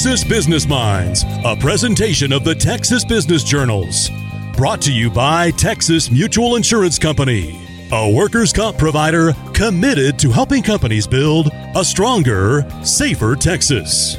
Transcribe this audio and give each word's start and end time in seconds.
Texas 0.00 0.24
Business 0.24 0.66
Minds, 0.66 1.26
a 1.44 1.54
presentation 1.54 2.32
of 2.32 2.42
the 2.42 2.54
Texas 2.54 3.04
Business 3.04 3.44
Journals. 3.44 4.08
Brought 4.56 4.80
to 4.80 4.90
you 4.90 5.10
by 5.10 5.50
Texas 5.50 6.10
Mutual 6.10 6.56
Insurance 6.56 6.98
Company, 6.98 7.60
a 7.92 8.10
workers' 8.10 8.50
comp 8.50 8.78
provider 8.78 9.34
committed 9.52 10.18
to 10.20 10.30
helping 10.30 10.62
companies 10.62 11.06
build 11.06 11.50
a 11.76 11.84
stronger, 11.84 12.64
safer 12.82 13.36
Texas. 13.36 14.16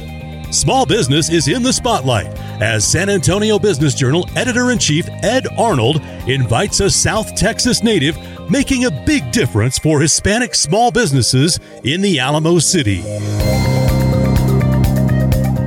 Small 0.52 0.86
business 0.86 1.28
is 1.30 1.48
in 1.48 1.64
the 1.64 1.72
spotlight 1.72 2.28
as 2.62 2.86
San 2.86 3.10
Antonio 3.10 3.58
Business 3.58 3.92
Journal 3.92 4.28
editor 4.36 4.70
in 4.70 4.78
chief 4.78 5.08
Ed 5.24 5.48
Arnold 5.58 6.00
invites 6.28 6.78
a 6.78 6.90
South 6.90 7.34
Texas 7.34 7.82
native 7.82 8.16
making 8.48 8.84
a 8.84 9.04
big 9.04 9.32
difference 9.32 9.80
for 9.80 10.00
Hispanic 10.00 10.54
small 10.54 10.92
businesses 10.92 11.58
in 11.82 12.02
the 12.02 12.20
Alamo 12.20 12.60
City. 12.60 13.02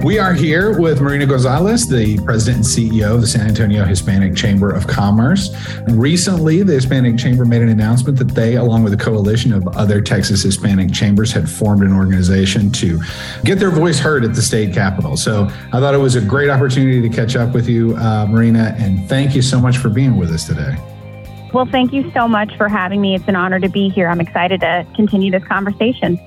We 0.05 0.19
are 0.19 0.33
here 0.33 0.79
with 0.79 1.01
Marina 1.01 1.25
Gonzalez, 1.25 1.87
the 1.87 2.19
president 2.19 2.57
and 2.57 2.93
CEO 2.93 3.15
of 3.15 3.21
the 3.21 3.27
San 3.27 3.47
Antonio 3.47 3.83
Hispanic 3.85 4.35
Chamber 4.35 4.69
of 4.69 4.85
Commerce. 4.85 5.49
Recently, 5.87 6.61
the 6.61 6.73
Hispanic 6.73 7.17
Chamber 7.17 7.43
made 7.43 7.63
an 7.63 7.69
announcement 7.69 8.19
that 8.19 8.27
they, 8.27 8.57
along 8.57 8.83
with 8.83 8.93
a 8.93 8.97
coalition 8.97 9.51
of 9.51 9.67
other 9.69 10.01
Texas 10.01 10.43
Hispanic 10.43 10.93
chambers, 10.93 11.31
had 11.31 11.49
formed 11.49 11.81
an 11.81 11.91
organization 11.91 12.71
to 12.73 13.01
get 13.45 13.57
their 13.57 13.71
voice 13.71 13.97
heard 13.97 14.23
at 14.23 14.35
the 14.35 14.43
state 14.43 14.75
capitol. 14.75 15.17
So 15.17 15.45
I 15.73 15.79
thought 15.79 15.95
it 15.95 15.99
was 15.99 16.13
a 16.13 16.21
great 16.21 16.51
opportunity 16.51 17.01
to 17.01 17.09
catch 17.09 17.35
up 17.35 17.55
with 17.55 17.67
you, 17.67 17.97
uh, 17.97 18.27
Marina, 18.29 18.75
and 18.77 19.09
thank 19.09 19.33
you 19.33 19.41
so 19.41 19.59
much 19.59 19.79
for 19.79 19.89
being 19.89 20.17
with 20.17 20.29
us 20.29 20.45
today. 20.45 20.77
Well, 21.51 21.65
thank 21.65 21.93
you 21.93 22.11
so 22.11 22.27
much 22.27 22.55
for 22.57 22.69
having 22.69 23.01
me. 23.01 23.15
It's 23.15 23.27
an 23.27 23.35
honor 23.35 23.59
to 23.59 23.69
be 23.69 23.90
here. 23.90 24.07
I'm 24.07 24.21
excited 24.21 24.62
to 24.62 24.85
continue 24.95 25.31
this 25.31 25.43
conversation 25.45 26.19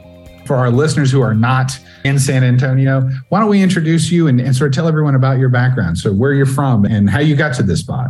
for 0.48 0.56
our 0.56 0.70
listeners 0.70 1.12
who 1.12 1.20
are 1.20 1.34
not 1.34 1.78
in 2.04 2.18
San 2.18 2.42
Antonio, 2.42 3.08
why 3.28 3.38
don't 3.38 3.50
we 3.50 3.62
introduce 3.62 4.10
you 4.10 4.26
and, 4.26 4.40
and 4.40 4.56
sort 4.56 4.70
of 4.70 4.74
tell 4.74 4.88
everyone 4.88 5.14
about 5.14 5.38
your 5.38 5.50
background? 5.50 5.98
So, 5.98 6.12
where 6.12 6.32
you're 6.32 6.46
from 6.46 6.86
and 6.86 7.08
how 7.08 7.20
you 7.20 7.36
got 7.36 7.54
to 7.56 7.62
this 7.62 7.80
spot. 7.80 8.08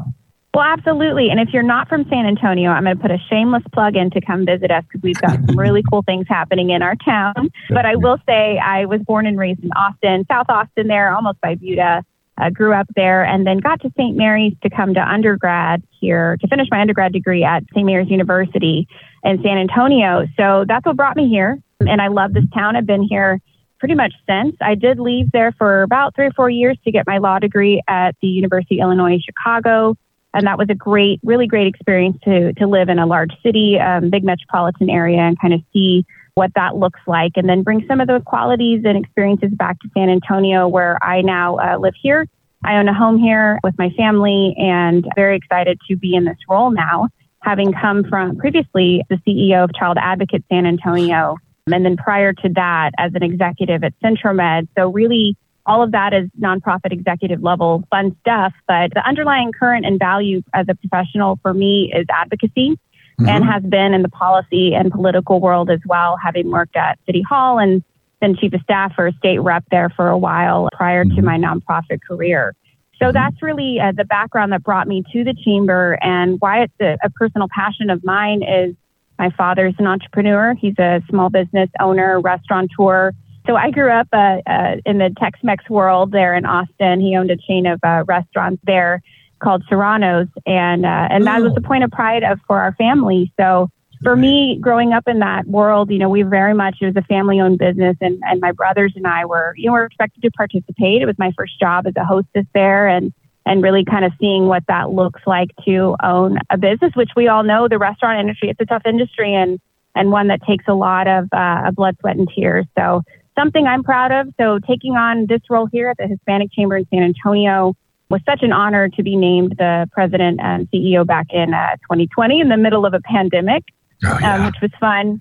Well, 0.55 0.65
absolutely. 0.65 1.29
And 1.29 1.39
if 1.39 1.51
you're 1.53 1.63
not 1.63 1.89
from 1.89 2.09
San 2.09 2.25
Antonio, 2.25 2.71
I'm 2.71 2.85
going 2.85 2.97
to 2.97 3.03
put 3.03 3.11
a 3.11 3.19
shameless 3.29 3.63
plug 3.73 3.97
in 3.97 4.11
to 4.11 4.21
come 4.21 4.47
visit 4.47 4.71
us 4.71 4.83
because 4.85 5.03
we've 5.03 5.21
got 5.21 5.39
some 5.47 5.59
really 5.59 5.83
cool 5.91 6.03
things 6.03 6.27
happening 6.29 6.71
in 6.71 6.81
our 6.81 6.97
town. 6.97 7.51
But 7.69 7.85
I 7.85 7.97
will 7.97 8.19
say 8.27 8.59
I 8.59 8.87
was 8.87 9.01
born 9.03 9.27
and 9.27 9.39
raised 9.39 9.63
in 9.63 9.71
Austin, 9.73 10.25
South 10.31 10.47
Austin, 10.49 10.87
there, 10.87 11.15
almost 11.15 11.41
by 11.41 11.57
Buda. 11.57 12.05
Uh, 12.41 12.51
grew 12.51 12.73
up 12.73 12.87
there 12.95 13.25
and 13.25 13.45
then 13.45 13.59
got 13.59 13.81
to 13.81 13.91
St. 13.99 14.17
Mary's 14.17 14.55
to 14.63 14.71
come 14.71 14.95
to 14.95 15.01
undergrad 15.01 15.83
here 16.01 16.37
to 16.41 16.47
finish 16.47 16.69
my 16.71 16.81
undergrad 16.81 17.13
degree 17.13 17.43
at 17.43 17.65
St. 17.75 17.85
Mary's 17.85 18.09
University 18.09 18.87
in 19.25 19.43
San 19.43 19.59
Antonio. 19.59 20.27
So 20.37 20.65
that's 20.67 20.85
what 20.87 20.97
brought 20.97 21.17
me 21.17 21.29
here. 21.29 21.59
And 21.81 22.01
I 22.01 22.09
love 22.09 22.33
this 22.33 22.45
town. 22.55 22.77
I've 22.77 22.87
been 22.87 23.03
here 23.03 23.41
pretty 23.79 23.95
much 23.95 24.13
since. 24.29 24.57
I 24.61 24.75
did 24.75 24.99
leave 24.99 25.31
there 25.33 25.53
for 25.53 25.83
about 25.83 26.15
three 26.15 26.27
or 26.27 26.33
four 26.33 26.51
years 26.51 26.77
to 26.85 26.91
get 26.91 27.07
my 27.07 27.19
law 27.19 27.39
degree 27.39 27.81
at 27.87 28.17
the 28.21 28.29
University 28.29 28.81
of 28.81 28.87
Illinois 28.87 29.21
Chicago. 29.25 29.97
And 30.35 30.47
that 30.47 30.59
was 30.59 30.69
a 30.69 30.75
great, 30.75 31.21
really 31.23 31.47
great 31.47 31.67
experience 31.67 32.19
to, 32.25 32.53
to 32.55 32.67
live 32.67 32.89
in 32.89 32.99
a 32.99 33.07
large 33.07 33.33
city, 33.43 33.79
um, 33.79 34.11
big 34.11 34.25
metropolitan 34.25 34.91
area, 34.91 35.21
and 35.21 35.41
kind 35.41 35.55
of 35.55 35.61
see 35.73 36.05
what 36.35 36.53
that 36.55 36.77
looks 36.77 37.01
like, 37.07 37.33
and 37.37 37.49
then 37.49 37.63
bring 37.63 37.85
some 37.89 38.01
of 38.01 38.07
those 38.07 38.23
qualities 38.25 38.83
and 38.85 38.97
experiences 38.97 39.51
back 39.57 39.81
to 39.81 39.89
San 39.97 40.09
Antonio, 40.09 40.69
where 40.69 41.03
I 41.03 41.23
now 41.23 41.57
uh, 41.57 41.79
live 41.79 41.95
here. 42.01 42.27
I 42.65 42.77
own 42.77 42.89
a 42.89 42.95
home 42.95 43.19
here 43.19 43.59
with 43.65 43.77
my 43.79 43.91
family, 43.97 44.55
and 44.59 45.07
very 45.17 45.37
excited 45.37 45.79
to 45.89 45.97
be 45.97 46.15
in 46.15 46.25
this 46.25 46.37
role 46.49 46.71
now, 46.71 47.09
having 47.49 47.73
come 47.73 48.05
from 48.05 48.37
previously 48.37 49.03
the 49.09 49.17
CEO 49.27 49.65
of 49.65 49.71
Child 49.75 49.97
Advocate 49.99 50.45
San 50.51 50.67
Antonio 50.67 51.37
and 51.73 51.85
then 51.85 51.97
prior 51.97 52.33
to 52.33 52.49
that, 52.55 52.93
as 52.99 53.13
an 53.15 53.23
executive 53.23 53.85
at 53.85 53.95
Centromed. 54.03 54.69
So, 54.77 54.91
really, 54.91 55.37
all 55.67 55.83
of 55.83 55.93
that 55.93 56.13
is 56.15 56.29
nonprofit 56.41 56.93
executive 56.93 57.43
level 57.43 57.85
fun 57.91 58.17
stuff. 58.21 58.53
But 58.67 58.93
the 58.95 59.07
underlying 59.07 59.53
current 59.53 59.87
and 59.87 59.99
value 59.99 60.43
as 60.55 60.67
a 60.69 60.75
professional 60.75 61.39
for 61.43 61.53
me 61.53 61.93
is 61.95 62.07
advocacy 62.11 62.71
mm-hmm. 62.71 63.29
and 63.29 63.45
has 63.45 63.63
been 63.63 63.95
in 63.95 64.03
the 64.03 64.09
policy 64.09 64.75
and 64.75 64.91
political 64.91 65.41
world 65.41 65.71
as 65.71 65.81
well, 65.87 66.17
having 66.23 66.51
worked 66.51 66.77
at 66.77 66.99
City 67.07 67.23
Hall 67.23 67.59
and 67.59 67.83
then 68.21 68.37
chief 68.37 68.53
of 68.53 68.61
staff 68.63 68.93
or 68.99 69.11
state 69.19 69.39
rep 69.39 69.65
there 69.71 69.91
for 69.91 70.09
a 70.09 70.19
while 70.19 70.69
prior 70.73 71.05
mm-hmm. 71.05 71.17
to 71.17 71.23
my 71.23 71.39
nonprofit 71.39 72.01
career. 72.07 72.55
So 73.01 73.13
that's 73.13 73.41
really 73.43 73.79
uh, 73.81 73.93
the 73.93 74.05
background 74.05 74.53
that 74.53 74.65
brought 74.65 74.89
me 74.89 75.05
to 75.13 75.25
the 75.25 75.35
chamber 75.45 75.99
and 76.03 76.41
why 76.41 76.63
it's 76.63 76.75
a, 76.81 76.97
a 77.05 77.11
personal 77.11 77.47
passion 77.55 77.91
of 77.91 78.05
mine 78.05 78.43
is 78.43 78.75
my 79.19 79.31
father's 79.31 79.75
an 79.79 79.87
entrepreneur. 79.87 80.55
He's 80.55 80.79
a 80.79 81.03
small 81.09 81.31
business 81.31 81.71
owner, 81.81 82.21
restaurateur. 82.21 83.13
So 83.47 83.57
I 83.57 83.71
grew 83.71 83.91
up 83.91 84.09
uh, 84.13 84.39
uh, 84.47 84.77
in 84.85 84.99
the 84.99 85.15
Tex-Mex 85.19 85.69
world 85.71 86.13
there 86.13 86.35
in 86.35 86.45
Austin. 86.45 87.01
He 87.01 87.17
owned 87.17 87.31
a 87.31 87.37
chain 87.37 87.67
of 87.67 87.81
uh, 87.83 88.05
restaurants 88.07 88.63
there 88.65 89.01
called 89.41 89.65
Serrano's, 89.69 90.27
and 90.47 90.85
uh, 90.85 91.09
and 91.11 91.27
that 91.27 91.41
was 91.41 91.53
a 91.57 91.61
point 91.61 91.85
of 91.85 91.91
pride 91.91 92.25
of 92.25 92.41
for 92.47 92.61
our 92.61 92.75
family. 92.75 93.33
So 93.39 93.71
for 94.03 94.17
me, 94.17 94.59
growing 94.61 94.93
up 94.93 95.09
in 95.09 95.19
that 95.21 95.47
world, 95.47 95.91
you 95.91 95.99
know, 95.99 96.09
we 96.09 96.23
very 96.23 96.55
much 96.55 96.79
it 96.81 96.87
was 96.87 96.97
a 96.97 97.03
family-owned 97.03 97.59
business, 97.59 97.97
and 98.01 98.21
and 98.23 98.41
my 98.41 98.53
brothers 98.53 98.93
and 98.97 99.07
I 99.07 99.25
were 99.25 99.55
you 99.57 99.67
know 99.67 99.73
were 99.73 99.85
expected 99.85 100.23
to 100.23 100.31
participate. 100.31 101.03
It 101.03 101.07
was 101.07 101.19
my 101.19 101.33
first 101.37 101.59
job 101.59 101.87
as 101.87 101.95
a 101.97 102.05
hostess 102.05 102.47
there, 102.55 102.89
and 102.89 103.13
and 103.49 103.63
really 103.63 103.85
kind 103.85 104.05
of 104.05 104.13
seeing 104.21 104.47
what 104.47 104.63
that 104.69 104.91
looks 104.91 105.23
like 105.27 105.49
to 105.65 105.97
own 106.03 106.39
a 106.51 106.59
business, 106.59 106.93
which 106.95 107.11
we 107.17 107.29
all 107.29 107.43
know 107.43 107.67
the 107.67 107.79
restaurant 107.79 108.21
industry, 108.21 108.51
it's 108.51 108.61
a 108.61 108.67
tough 108.67 108.83
industry 108.85 109.35
and, 109.35 109.59
and 109.95 110.11
one 110.11 110.29
that 110.29 110.43
takes 110.43 110.67
a 110.69 110.75
lot 110.75 111.09
of 111.09 111.29
uh, 111.33 111.71
blood, 111.71 111.97
sweat, 112.01 112.17
and 112.17 112.29
tears. 112.35 112.67
So 112.79 113.03
something 113.39 113.67
I'm 113.67 113.83
proud 113.83 114.13
of. 114.13 114.35
So 114.39 114.59
taking 114.59 114.97
on 114.97 115.27
this 115.27 115.41
role 115.49 115.67
here 115.67 115.89
at 115.89 115.97
the 115.97 116.07
Hispanic 116.07 116.53
Chamber 116.53 116.77
in 116.77 116.87
San 116.93 117.03
Antonio 117.03 117.75
was 118.11 118.21
such 118.29 118.43
an 118.43 118.53
honor 118.53 118.91
to 118.91 119.03
be 119.03 119.17
named 119.17 119.55
the 119.59 119.89
president 119.93 120.41
and 120.43 120.69
CEO 120.71 121.07
back 121.07 121.29
in 121.31 121.55
uh, 121.55 121.77
2020 121.77 122.41
in 122.41 122.49
the 122.49 122.57
middle 122.57 122.85
of 122.85 122.93
a 122.93 123.01
pandemic, 123.01 123.65
oh, 124.05 124.19
yeah. 124.21 124.37
um, 124.37 124.47
which 124.47 124.57
was 124.61 124.71
fun. 124.81 125.21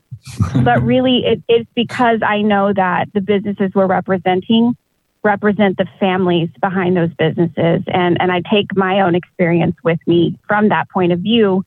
but 0.63 0.81
really, 0.83 1.23
it, 1.25 1.43
it's 1.47 1.69
because 1.75 2.19
I 2.25 2.41
know 2.41 2.73
that 2.73 3.09
the 3.13 3.21
businesses 3.21 3.71
we're 3.73 3.87
representing 3.87 4.75
represent 5.23 5.77
the 5.77 5.87
families 5.99 6.49
behind 6.61 6.95
those 6.95 7.13
businesses. 7.13 7.83
And, 7.87 8.19
and 8.19 8.31
I 8.31 8.41
take 8.51 8.75
my 8.75 9.01
own 9.01 9.15
experience 9.15 9.75
with 9.83 9.99
me 10.07 10.39
from 10.47 10.69
that 10.69 10.89
point 10.89 11.11
of 11.11 11.19
view. 11.19 11.63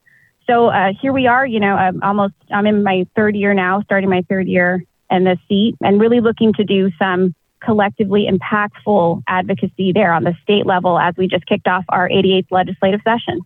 So 0.47 0.67
uh, 0.67 0.93
here 0.99 1.13
we 1.13 1.27
are, 1.27 1.45
you 1.45 1.59
know, 1.59 1.75
I'm 1.75 2.01
almost, 2.01 2.33
I'm 2.51 2.65
in 2.65 2.83
my 2.83 3.05
third 3.15 3.35
year 3.35 3.53
now, 3.53 3.81
starting 3.83 4.09
my 4.09 4.23
third 4.27 4.47
year 4.47 4.83
in 5.09 5.23
the 5.23 5.37
seat, 5.47 5.75
and 5.81 5.99
really 5.99 6.21
looking 6.21 6.53
to 6.53 6.63
do 6.63 6.91
some 6.97 7.35
collectively 7.61 8.27
impactful 8.27 9.21
advocacy 9.27 9.91
there 9.93 10.11
on 10.11 10.23
the 10.23 10.33
state 10.41 10.65
level 10.65 10.97
as 10.99 11.15
we 11.15 11.27
just 11.27 11.45
kicked 11.45 11.67
off 11.67 11.85
our 11.89 12.09
88th 12.09 12.47
legislative 12.49 13.01
session. 13.03 13.41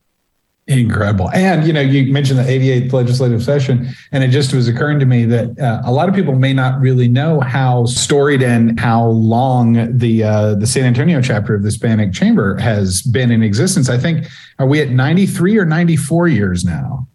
Incredible. 0.68 1.30
And, 1.30 1.68
you 1.68 1.72
know, 1.72 1.82
you 1.82 2.12
mentioned 2.12 2.40
the 2.40 2.44
88th 2.44 2.92
legislative 2.92 3.44
session, 3.44 3.88
and 4.12 4.24
it 4.24 4.30
just 4.30 4.52
was 4.52 4.68
occurring 4.68 5.00
to 5.00 5.06
me 5.06 5.24
that 5.26 5.60
uh, 5.60 5.84
a 5.86 5.92
lot 5.92 6.10
of 6.10 6.16
people 6.16 6.34
may 6.34 6.54
not 6.54 6.80
really 6.80 7.08
know 7.08 7.40
how 7.40 7.86
storied 7.86 8.42
and 8.42 8.80
how 8.80 9.06
long 9.06 9.96
the 9.96 10.24
uh, 10.24 10.56
the 10.56 10.66
San 10.66 10.86
Antonio 10.86 11.22
chapter 11.22 11.54
of 11.54 11.62
the 11.62 11.68
Hispanic 11.68 12.14
Chamber 12.14 12.58
has 12.58 13.04
been 13.04 13.30
in 13.30 13.44
existence. 13.44 13.90
I 13.90 14.00
think, 14.00 14.26
are 14.58 14.66
we 14.66 14.82
at 14.82 14.90
93 14.90 15.56
or 15.60 15.66
94 15.66 16.30
years 16.30 16.66
now? 16.66 17.08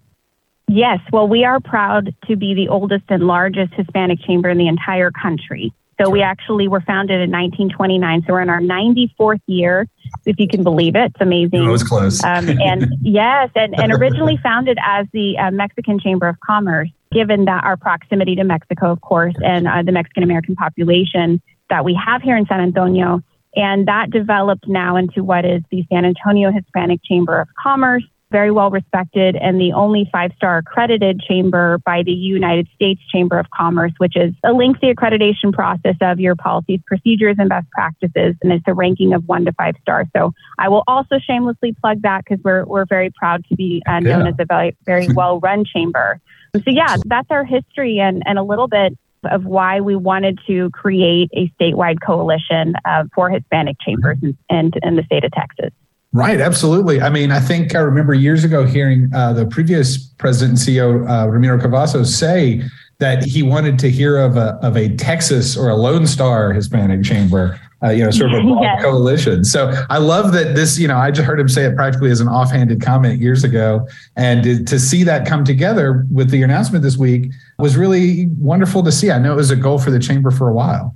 Yes. 0.68 1.00
Well, 1.12 1.26
we 1.26 1.44
are 1.44 1.58
proud 1.58 2.14
to 2.28 2.36
be 2.36 2.54
the 2.54 2.68
oldest 2.68 3.06
and 3.08 3.24
largest 3.24 3.74
Hispanic 3.74 4.20
chamber 4.20 4.48
in 4.48 4.58
the 4.58 4.68
entire 4.68 5.10
country. 5.10 5.72
So 6.00 6.08
we 6.08 6.22
actually 6.22 6.66
were 6.66 6.80
founded 6.80 7.20
in 7.20 7.30
1929. 7.30 8.24
So 8.26 8.32
we're 8.32 8.40
in 8.40 8.48
our 8.48 8.60
94th 8.60 9.40
year, 9.46 9.86
if 10.24 10.38
you 10.38 10.48
can 10.48 10.62
believe 10.62 10.96
it. 10.96 11.12
It's 11.12 11.20
amazing. 11.20 11.64
It 11.64 11.68
was 11.68 11.82
close. 11.82 12.24
Um, 12.24 12.48
and 12.48 12.86
yes, 13.02 13.50
and, 13.54 13.78
and 13.78 13.92
originally 14.00 14.38
founded 14.42 14.78
as 14.82 15.06
the 15.12 15.36
uh, 15.36 15.50
Mexican 15.50 15.98
Chamber 15.98 16.28
of 16.28 16.40
Commerce, 16.40 16.88
given 17.12 17.44
that 17.44 17.64
our 17.64 17.76
proximity 17.76 18.34
to 18.36 18.44
Mexico, 18.44 18.90
of 18.90 19.00
course, 19.02 19.34
and 19.44 19.68
uh, 19.68 19.82
the 19.82 19.92
Mexican 19.92 20.22
American 20.22 20.56
population 20.56 21.42
that 21.68 21.84
we 21.84 21.94
have 21.94 22.22
here 22.22 22.36
in 22.36 22.46
San 22.46 22.60
Antonio. 22.60 23.22
And 23.54 23.86
that 23.88 24.10
developed 24.10 24.68
now 24.68 24.96
into 24.96 25.22
what 25.22 25.44
is 25.44 25.62
the 25.70 25.84
San 25.92 26.04
Antonio 26.04 26.50
Hispanic 26.50 27.00
Chamber 27.04 27.40
of 27.40 27.48
Commerce 27.60 28.04
very 28.30 28.50
well 28.50 28.70
respected 28.70 29.36
and 29.36 29.60
the 29.60 29.72
only 29.72 30.08
five 30.12 30.32
star 30.36 30.58
accredited 30.58 31.20
chamber 31.20 31.78
by 31.78 32.02
the 32.02 32.12
United 32.12 32.68
States 32.74 33.00
Chamber 33.12 33.38
of 33.38 33.46
Commerce, 33.50 33.92
which 33.98 34.16
is 34.16 34.32
a 34.44 34.52
lengthy 34.52 34.92
accreditation 34.92 35.52
process 35.52 35.96
of 36.00 36.20
your 36.20 36.36
policies, 36.36 36.80
procedures, 36.86 37.36
and 37.38 37.48
best 37.48 37.68
practices. 37.70 38.36
And 38.42 38.52
it's 38.52 38.64
a 38.66 38.74
ranking 38.74 39.12
of 39.12 39.26
one 39.26 39.44
to 39.44 39.52
five 39.52 39.74
stars. 39.82 40.06
So 40.16 40.32
I 40.58 40.68
will 40.68 40.84
also 40.86 41.18
shamelessly 41.18 41.74
plug 41.80 42.02
that 42.02 42.24
because 42.24 42.42
we're, 42.44 42.64
we're 42.64 42.86
very 42.86 43.10
proud 43.10 43.44
to 43.48 43.56
be 43.56 43.82
uh, 43.86 44.00
known 44.00 44.24
yeah. 44.24 44.28
as 44.28 44.34
a 44.38 44.44
very, 44.44 44.76
very 44.84 45.08
well 45.12 45.40
run 45.40 45.64
chamber. 45.64 46.20
So, 46.54 46.62
yeah, 46.66 46.96
that's 47.04 47.30
our 47.30 47.44
history 47.44 48.00
and, 48.00 48.22
and 48.26 48.38
a 48.38 48.42
little 48.42 48.66
bit 48.66 48.96
of 49.24 49.44
why 49.44 49.80
we 49.80 49.96
wanted 49.96 50.38
to 50.46 50.70
create 50.70 51.30
a 51.34 51.48
statewide 51.60 51.98
coalition 52.04 52.74
uh, 52.84 53.04
for 53.14 53.30
Hispanic 53.30 53.76
chambers 53.80 54.18
in, 54.22 54.36
in, 54.48 54.70
in 54.82 54.96
the 54.96 55.02
state 55.04 55.24
of 55.24 55.32
Texas. 55.32 55.72
Right, 56.12 56.40
absolutely. 56.40 57.00
I 57.00 57.08
mean, 57.08 57.30
I 57.30 57.38
think 57.38 57.74
I 57.74 57.78
remember 57.78 58.14
years 58.14 58.42
ago 58.42 58.64
hearing 58.64 59.10
uh, 59.14 59.32
the 59.32 59.46
previous 59.46 59.96
president 59.96 60.58
and 60.58 60.68
CEO, 60.68 61.08
uh, 61.08 61.28
Ramiro 61.28 61.58
Cavazos, 61.58 62.06
say 62.06 62.62
that 62.98 63.24
he 63.24 63.42
wanted 63.42 63.78
to 63.78 63.90
hear 63.90 64.18
of 64.18 64.36
a, 64.36 64.58
of 64.62 64.76
a 64.76 64.94
Texas 64.96 65.56
or 65.56 65.68
a 65.70 65.76
Lone 65.76 66.06
Star 66.06 66.52
Hispanic 66.52 67.04
chamber. 67.04 67.60
uh, 67.82 67.90
you 67.90 68.04
know, 68.04 68.10
sort 68.10 68.32
of 68.32 68.40
a 68.40 68.42
broad 68.42 68.62
yes. 68.62 68.82
coalition. 68.82 69.44
So 69.44 69.72
I 69.88 69.98
love 69.98 70.32
that 70.32 70.54
this, 70.54 70.78
you 70.78 70.86
know, 70.86 70.98
I 70.98 71.10
just 71.10 71.26
heard 71.26 71.40
him 71.40 71.48
say 71.48 71.64
it 71.64 71.74
practically 71.76 72.10
as 72.10 72.20
an 72.20 72.28
offhanded 72.28 72.82
comment 72.82 73.20
years 73.20 73.42
ago. 73.42 73.88
And 74.16 74.42
to, 74.42 74.64
to 74.64 74.78
see 74.78 75.02
that 75.04 75.26
come 75.26 75.44
together 75.44 76.06
with 76.12 76.30
the 76.30 76.42
announcement 76.42 76.82
this 76.82 76.98
week 76.98 77.30
was 77.58 77.76
really 77.76 78.26
wonderful 78.38 78.82
to 78.82 78.92
see. 78.92 79.10
I 79.10 79.18
know 79.18 79.32
it 79.32 79.36
was 79.36 79.50
a 79.50 79.56
goal 79.56 79.78
for 79.78 79.90
the 79.90 79.98
chamber 79.98 80.30
for 80.30 80.48
a 80.48 80.52
while. 80.52 80.94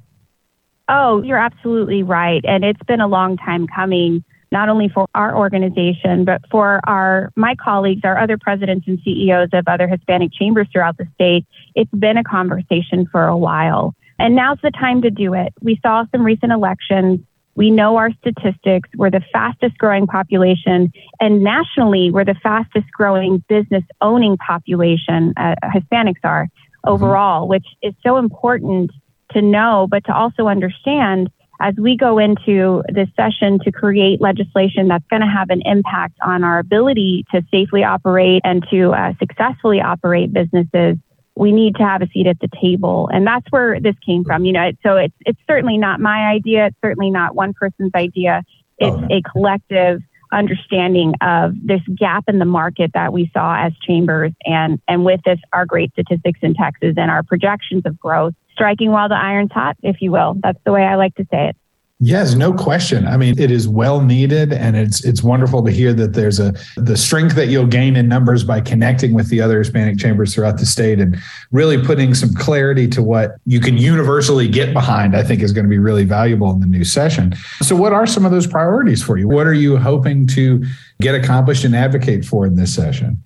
Oh, 0.88 1.22
you're 1.22 1.38
absolutely 1.38 2.02
right. 2.02 2.44
And 2.44 2.64
it's 2.64 2.82
been 2.82 3.00
a 3.00 3.08
long 3.08 3.38
time 3.38 3.67
coming, 3.67 4.22
not 4.55 4.69
only 4.69 4.89
for 4.89 5.09
our 5.17 5.37
organization, 5.37 6.25
but 6.25 6.41
for 6.49 6.81
our 6.85 7.33
my 7.35 7.56
colleagues, 7.56 8.03
our 8.05 8.17
other 8.17 8.39
presidents 8.39 8.87
and 8.87 9.01
CEOs 9.05 9.49
of 9.53 9.65
other 9.67 9.89
Hispanic 9.89 10.33
chambers 10.33 10.69
throughout 10.73 10.97
the 10.97 11.09
state. 11.15 11.45
It's 11.75 11.91
been 11.91 12.17
a 12.17 12.23
conversation 12.23 13.06
for 13.11 13.27
a 13.27 13.37
while. 13.37 13.97
And 14.17 14.37
now's 14.37 14.59
the 14.62 14.71
time 14.71 15.03
to 15.03 15.11
do 15.11 15.35
it. 15.35 15.53
We 15.61 15.81
saw 15.83 16.05
some 16.12 16.23
recent 16.23 16.53
elections. 16.53 17.19
We 17.56 17.73
know 17.73 17.97
our 17.97 18.12
statistics. 18.12 18.89
We're 18.95 19.11
the 19.11 19.25
fastest 19.33 19.77
growing 19.77 20.06
population, 20.06 20.93
and 21.21 21.43
nationally, 21.43 22.12
we're 22.12 22.25
the 22.25 22.41
fastest 22.41 22.87
growing 22.97 23.45
business 23.49 23.85
owning 24.01 24.37
population, 24.37 25.35
uh, 25.37 25.56
Hispanics 25.65 26.25
are 26.25 26.45
mm-hmm. 26.45 26.91
overall, 26.93 27.43
mm-hmm. 27.43 27.51
which 27.51 27.67
is 27.83 27.95
so 28.06 28.19
important 28.19 28.93
to 29.33 29.43
know, 29.43 29.89
but 29.91 30.05
to 30.05 30.15
also 30.15 30.47
understand 30.47 31.31
as 31.61 31.75
we 31.77 31.97
go 31.97 32.19
into 32.19 32.83
this 32.89 33.09
session 33.17 33.59
to 33.61 33.73
create 33.73 34.21
legislation 34.21 34.89
that's 34.89 35.06
going 35.09 35.23
to 35.23 35.29
have 35.29 35.51
an 35.51 35.62
impact 35.65 36.19
on 36.23 36.43
our 36.45 36.59
ability 36.59 37.25
to 37.33 37.43
safely 37.51 37.85
operate 37.85 38.43
and 38.45 38.67
to 38.71 38.91
uh, 38.91 39.12
successfully 39.19 39.81
operate 39.81 40.33
businesses, 40.33 40.97
we 41.37 41.53
need 41.53 41.77
to 41.77 41.83
have 41.83 42.03
a 42.03 42.09
seat 42.09 42.27
at 42.27 42.39
the 42.41 42.49
table. 42.61 43.09
And 43.12 43.27
that's 43.27 43.47
where 43.51 43.81
this 43.81 43.95
came 44.05 44.25
from. 44.25 44.45
You 44.45 44.53
know, 44.53 44.73
so 44.83 44.97
it's, 44.97 45.15
it's 45.21 45.41
certainly 45.49 45.79
not 45.79 46.01
my 46.01 46.29
idea. 46.29 46.67
It's 46.67 46.77
certainly 46.83 47.11
not 47.11 47.35
one 47.35 47.55
person's 47.55 47.93
idea. 47.95 48.43
It's 48.79 48.97
oh. 48.97 49.09
a 49.11 49.23
collective 49.23 50.01
understanding 50.33 51.15
of 51.21 51.55
this 51.62 51.81
gap 51.97 52.25
in 52.29 52.39
the 52.41 52.45
market 52.45 52.91
that 52.95 53.12
we 53.12 53.31
saw 53.33 53.56
as 53.65 53.73
chambers 53.87 54.33
and, 54.45 54.81
and 54.89 55.05
with 55.05 55.21
this, 55.25 55.39
our 55.53 55.65
great 55.65 55.93
statistics 55.93 56.41
in 56.43 56.55
Texas 56.55 56.95
and 56.97 57.11
our 57.11 57.23
projections 57.23 57.83
of 57.87 57.99
growth 57.99 58.35
striking 58.55 58.91
while 58.91 59.09
the 59.09 59.17
iron's 59.17 59.53
hot, 59.53 59.77
if 59.83 60.01
you 60.01 60.11
will. 60.11 60.37
That's 60.43 60.59
the 60.65 60.73
way 60.73 60.83
I 60.83 60.97
like 60.97 61.15
to 61.17 61.27
say 61.31 61.49
it. 61.49 61.56
Yes, 62.01 62.35
no 62.35 62.53
question. 62.53 63.06
I 63.06 63.17
mean, 63.17 63.39
it 63.39 63.53
is 63.53 63.69
well 63.69 64.01
needed, 64.01 64.53
and 64.53 64.77
it's 64.77 65.05
it's 65.05 65.23
wonderful 65.23 65.65
to 65.65 65.71
hear 65.71 65.95
that 65.95 66.12
there's 66.12 66.41
a 66.41 66.53
the 66.77 66.97
strength 66.97 67.37
that 67.37 67.47
you'll 67.47 67.69
gain 67.69 67.95
in 67.95 68.09
numbers 68.09 68.43
by 68.43 68.61
connecting 68.61 69.15
with 69.15 69.29
the 69.29 69.41
other 69.41 69.59
Hispanic 69.59 69.97
chambers 69.97 70.35
throughout 70.35 70.59
the 70.59 70.67
state, 70.67 70.99
and 70.99 71.17
really 71.53 71.83
putting 71.83 72.12
some 72.12 72.35
clarity 72.35 72.89
to 72.89 73.03
what 73.03 73.37
you 73.47 73.61
can 73.61 73.79
universally 73.79 74.49
get 74.49 74.75
behind. 74.75 75.17
I 75.17 75.23
think 75.23 75.41
is 75.41 75.53
going 75.53 75.67
to 75.67 75.71
be 75.71 75.79
really 75.79 76.05
valuable 76.05 76.51
in 76.51 76.59
the 76.59 76.67
new 76.67 76.85
session. 76.85 77.35
So, 77.62 77.77
what 77.77 77.93
are 77.93 78.06
some 78.06 78.27
of 78.27 78.33
those 78.33 78.49
priorities 78.49 79.03
for 79.03 79.17
you? 79.17 79.29
What 79.29 79.47
are 79.47 79.55
you 79.55 79.77
hoping 79.77 80.27
to 80.29 80.65
get 81.01 81.15
accomplished 81.15 81.65
and 81.65 81.77
advocate 81.77 82.25
for 82.25 82.45
in 82.45 82.56
this 82.56 82.75
session? 82.75 83.23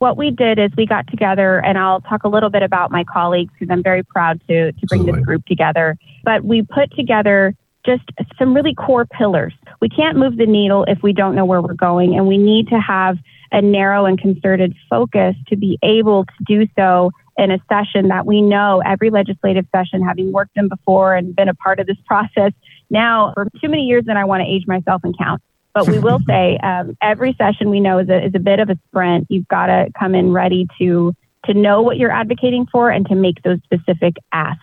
What 0.00 0.16
we 0.16 0.30
did 0.30 0.58
is 0.58 0.70
we 0.76 0.86
got 0.86 1.06
together, 1.08 1.58
and 1.62 1.78
I'll 1.78 2.00
talk 2.00 2.24
a 2.24 2.28
little 2.28 2.48
bit 2.48 2.62
about 2.62 2.90
my 2.90 3.04
colleagues 3.04 3.52
because 3.52 3.70
I'm 3.70 3.82
very 3.82 4.02
proud 4.02 4.40
to, 4.48 4.72
to 4.72 4.86
bring 4.86 5.02
Absolutely. 5.02 5.20
this 5.20 5.26
group 5.26 5.46
together. 5.46 5.96
But 6.24 6.42
we 6.42 6.62
put 6.62 6.90
together 6.96 7.54
just 7.84 8.02
some 8.38 8.54
really 8.54 8.74
core 8.74 9.04
pillars. 9.04 9.52
We 9.80 9.90
can't 9.90 10.16
move 10.16 10.38
the 10.38 10.46
needle 10.46 10.84
if 10.88 11.02
we 11.02 11.12
don't 11.12 11.34
know 11.34 11.44
where 11.44 11.60
we're 11.60 11.74
going, 11.74 12.16
and 12.16 12.26
we 12.26 12.38
need 12.38 12.68
to 12.68 12.80
have 12.80 13.18
a 13.52 13.60
narrow 13.60 14.06
and 14.06 14.18
concerted 14.18 14.74
focus 14.88 15.36
to 15.48 15.56
be 15.56 15.78
able 15.82 16.24
to 16.24 16.44
do 16.46 16.66
so 16.78 17.10
in 17.36 17.50
a 17.50 17.58
session 17.68 18.08
that 18.08 18.24
we 18.24 18.40
know 18.40 18.82
every 18.86 19.10
legislative 19.10 19.66
session, 19.74 20.02
having 20.02 20.32
worked 20.32 20.56
in 20.56 20.68
before 20.68 21.14
and 21.14 21.36
been 21.36 21.48
a 21.48 21.54
part 21.54 21.78
of 21.78 21.86
this 21.86 21.98
process 22.06 22.52
now 22.88 23.32
for 23.34 23.46
too 23.60 23.68
many 23.68 23.82
years, 23.82 24.04
and 24.08 24.18
I 24.18 24.24
want 24.24 24.40
to 24.40 24.46
age 24.46 24.66
myself 24.66 25.02
and 25.04 25.16
count. 25.18 25.42
But 25.74 25.88
we 25.88 25.98
will 25.98 26.18
say 26.28 26.58
um, 26.62 26.96
every 27.02 27.34
session 27.34 27.70
we 27.70 27.80
know 27.80 27.98
is 27.98 28.08
a, 28.08 28.26
is 28.26 28.32
a 28.34 28.38
bit 28.38 28.60
of 28.60 28.70
a 28.70 28.78
sprint. 28.88 29.26
You've 29.28 29.48
got 29.48 29.66
to 29.66 29.88
come 29.98 30.14
in 30.14 30.32
ready 30.32 30.66
to 30.78 31.14
to 31.46 31.54
know 31.54 31.80
what 31.80 31.96
you're 31.96 32.12
advocating 32.12 32.66
for 32.70 32.90
and 32.90 33.06
to 33.08 33.14
make 33.14 33.42
those 33.42 33.58
specific 33.64 34.16
asks. 34.30 34.60